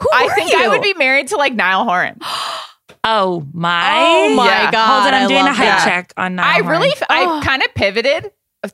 [0.00, 2.18] Who I were think I would be married to like Niall Horan.
[3.04, 3.90] Oh my.
[3.98, 4.70] Oh my Yeah.
[4.70, 4.86] god.
[5.02, 5.84] Hold on, I'm I doing a love height that.
[5.84, 7.04] check on Niall I really, Horan.
[7.10, 7.40] I Oh.
[7.42, 8.30] kind of pivoted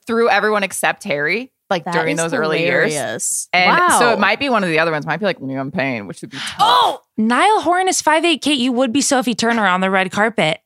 [0.07, 2.93] through everyone except Harry, like That during is those early years.
[2.93, 3.49] hilarious.
[3.55, 3.99] And wow.
[3.99, 5.07] so it might be one of the other ones.
[5.07, 6.57] Might be like Liam Payne, which would be tough.
[6.61, 8.43] Oh, Niall Horan is 5'8.
[8.43, 10.61] Kate, you would be Sophie Turner on the red carpet.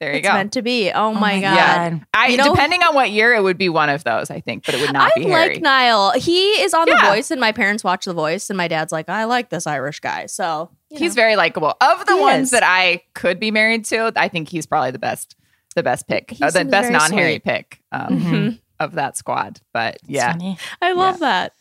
[0.00, 0.34] there you it's go.
[0.34, 0.90] meant to be.
[0.90, 1.54] Oh, oh my my god.
[1.54, 1.98] Yeah.
[2.12, 4.64] I You know- depending on what year it would be one of those, I think,
[4.66, 5.42] but it would not I be Harry.
[5.42, 6.12] I like Niall.
[6.12, 6.94] He is on Yeah.
[6.98, 9.64] The Voice, and my parents watch The Voice, and my dad's like, I like this
[9.66, 10.26] Irish guy.
[10.26, 11.22] So you he's know.
[11.22, 11.74] very likable.
[11.80, 12.50] Of the He ones is.
[12.52, 15.36] that I could be married to, I think he's probably the best,
[15.74, 17.44] the best pick, uh, the best non-Harry sweet.
[17.44, 18.60] pick um, Mhm.
[18.80, 19.60] of that squad.
[19.72, 20.58] But yeah, funny.
[20.80, 21.52] I love that.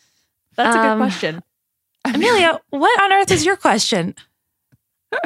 [0.55, 1.43] That's a Um, good question.
[2.05, 4.15] Amelia, what on earth is your question?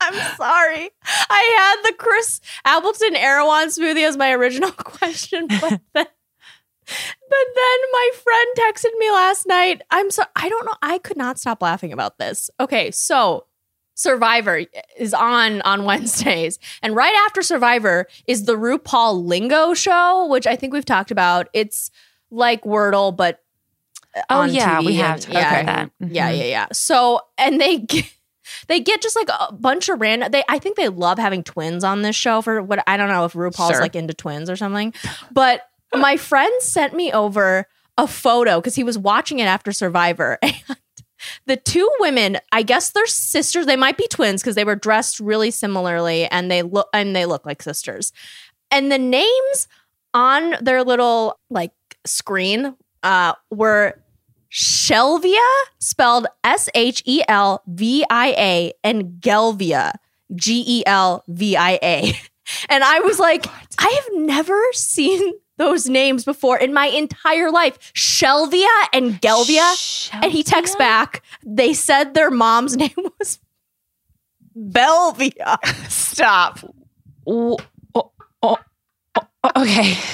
[0.00, 0.90] I'm sorry.
[1.30, 6.06] I had the Chris Appleton Erewhon smoothie as my original question, but then
[6.86, 9.82] but then my friend texted me last night.
[9.90, 10.74] I'm so I don't know.
[10.82, 12.50] I could not stop laughing about this.
[12.60, 13.46] Okay, so
[13.94, 14.62] Survivor
[14.98, 20.54] is on on Wednesdays, and right after Survivor is the RuPaul Lingo show, which I
[20.56, 21.48] think we've talked about.
[21.52, 21.90] It's
[22.30, 23.40] like Wordle, but
[24.30, 25.90] Oh, on yeah, we TV have and- about that.
[26.00, 26.38] Yeah, Mhm.
[26.38, 26.66] yeah, yeah.
[26.72, 28.04] So and they get,
[28.66, 30.30] they get just like a bunch of random.
[30.30, 33.24] They I think they love having twins on this show for what I don't know
[33.26, 33.80] if RuPaul's Sure.
[33.80, 34.94] like into twins or something,
[35.32, 37.66] but my friend sent me over
[37.98, 40.38] a photo because he was watching it after Survivor.
[40.66, 40.76] And
[41.46, 43.66] the two women, I guess they're sisters.
[43.66, 47.26] They might be twins because they were dressed really similarly and they look and they
[47.26, 48.12] look like sisters.
[48.70, 49.68] And the names
[50.12, 51.72] on their little like
[52.04, 54.00] screen uh, were
[54.50, 55.46] Shelvia,
[55.78, 59.92] spelled S H E L V I A, and Gelvia,
[60.34, 62.12] G E L V I A.
[62.68, 63.44] And I was like,
[63.76, 67.92] I have never seen those names before in my entire life.
[67.94, 70.10] Shelvia and Gelvia.
[70.22, 73.38] And he texts back, they said their mom's name was
[74.58, 75.56] Belvia.
[75.90, 76.60] Stop.
[77.26, 77.58] Oh,
[77.94, 78.10] oh,
[78.42, 78.58] oh,
[79.14, 79.94] oh, okay.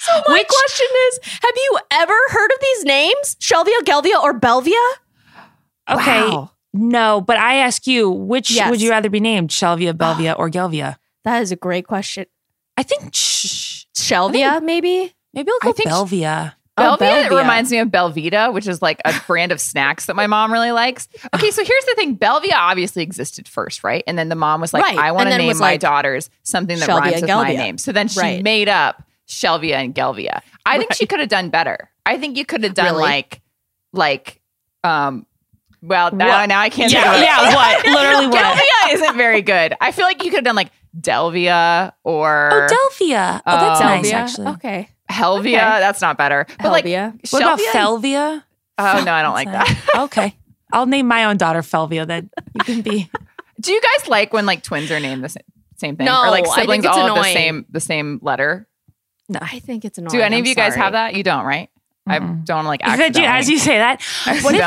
[0.00, 3.36] So my question is, have you ever heard of these names?
[3.40, 4.72] Shelvia, Gelvia, or Belvia?
[5.88, 6.20] Okay.
[6.28, 6.50] Wow.
[6.74, 8.70] No, but I ask you, which Yes.
[8.70, 10.96] would you rather be named, Shelvia, Belvia, or Gelvia?
[11.24, 12.26] That is a great question.
[12.76, 15.14] I think sh- Shelvia, maybe?
[15.34, 16.54] maybe I'll go I think sh- Belvia.
[16.78, 17.38] Oh, Belvia, Belvia.
[17.38, 20.72] reminds me of Belvita, which is like a brand of snacks that my mom really
[20.72, 21.06] likes.
[21.34, 24.02] Okay, so here's the thing: Belvia obviously existed first, right?
[24.06, 26.78] And then the mom was like, Right, "I want to name my like, daughters something
[26.78, 28.42] that Shelvia, rhymes with my name." So then she Right.
[28.42, 30.40] made up Shelvia and Gelvia.
[30.64, 31.90] I think she could have done better.
[32.06, 33.02] I think you could have done Really?
[33.02, 33.42] like,
[33.92, 34.40] like,
[34.82, 35.26] um.
[35.82, 36.92] Well, now, now I can't.
[36.92, 37.24] Yeah, think of it.
[37.24, 37.84] yeah, what?
[37.86, 38.56] Literally what?
[38.56, 39.74] Gelvia isn't very good.
[39.80, 43.40] I feel like you could have done like Delvia or Oh, Delphia.
[43.46, 44.12] Oh, that's Uh, nice, Delvia?
[44.14, 44.46] actually.
[44.48, 44.88] Okay.
[45.10, 45.44] Helvia.
[45.44, 45.54] Okay.
[45.80, 46.46] That's not better.
[46.60, 47.32] But like, Helvia.
[47.32, 48.42] What about Shelvia- Felvia?
[48.78, 49.84] Oh no, I don't like that.
[49.96, 50.34] okay.
[50.72, 52.30] I'll name my own daughter Felvia then.
[52.54, 53.10] You can be.
[53.60, 55.42] Do you guys like when like twins are named the same,
[55.76, 58.66] same thing, No, or like siblings it's all have the same the same letter?
[59.28, 60.10] No, I think it's annoying.
[60.10, 61.14] Do any I'm of you guys have that?
[61.14, 61.68] You don't, right?
[62.06, 62.44] I Mm-mm.
[62.44, 63.22] don't like accidentally.
[63.24, 64.02] you- as you say that,
[64.42, 64.60] what if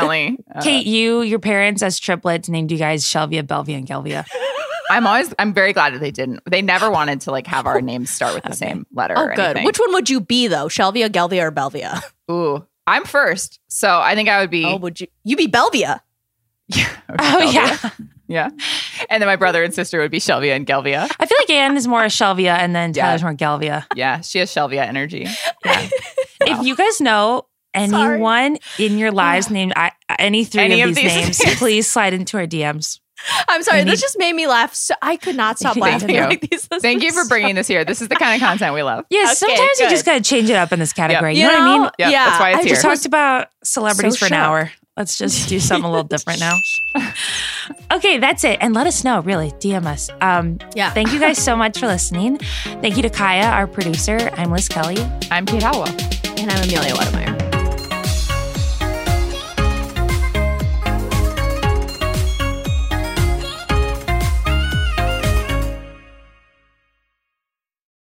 [0.54, 4.24] uh, Kate, you, your parents as triplets named you guys Shelvia, Belvia, and Gelvia?
[4.90, 6.40] I'm always I'm very glad that they didn't.
[6.48, 9.14] They never wanted to like have our oh, names start with the same letter.
[9.16, 9.40] Oh, or good.
[9.44, 9.64] anything.
[9.64, 10.66] Which one would you be though?
[10.66, 12.02] Shelvia, Gelvia, or Belvia?
[12.30, 14.64] Ooh, I'm first, so I think I would be.
[14.64, 15.06] Oh, would you?
[15.24, 16.00] You be Belvia.
[16.68, 17.90] yeah, Oh, yeah.
[18.28, 18.48] yeah.
[19.08, 21.08] And then my brother and sister would be Shelvia and Gelvia.
[21.20, 23.06] I feel like Anne is more a Shelvia and then Yeah.
[23.06, 23.84] Tyler's more Gelvia.
[23.94, 25.26] Yeah, she has Shelvia energy.
[26.48, 30.94] If you guys know anyone in your lives named I, any three Any of of
[30.94, 31.58] these these names, names.
[31.58, 33.00] please slide into our DMs.
[33.48, 33.80] I'm sorry.
[33.80, 34.74] Any- This just made me laugh.
[34.74, 36.10] So I could not stop Thank laughing.
[36.14, 36.20] you.
[36.22, 37.84] Like these, this Thank you for so- bringing this here.
[37.84, 39.04] This is the kind of content we love.
[39.10, 41.34] Yeah, Okay, sometimes you just got to change it up in this category.
[41.36, 41.90] You, You know, what I mean?
[41.98, 42.74] Yeah, Yeah, that's why it's I We here.
[42.74, 44.38] just talked about celebrities So for an shocked.
[44.46, 44.72] hour.
[44.96, 46.56] Let's just do something a little different now.
[47.92, 48.58] Okay, that's it.
[48.60, 49.50] And let us know, really.
[49.52, 50.08] DM us.
[50.20, 50.90] Um, Yeah.
[50.92, 52.38] Thank you guys so much for listening.
[52.80, 54.30] Thank you to Kaya, our producer.
[54.36, 54.98] I'm Liz Kelly.
[55.30, 55.88] I'm Kate Halliwell.
[56.38, 57.45] And I'm Amelia Wedemeyer.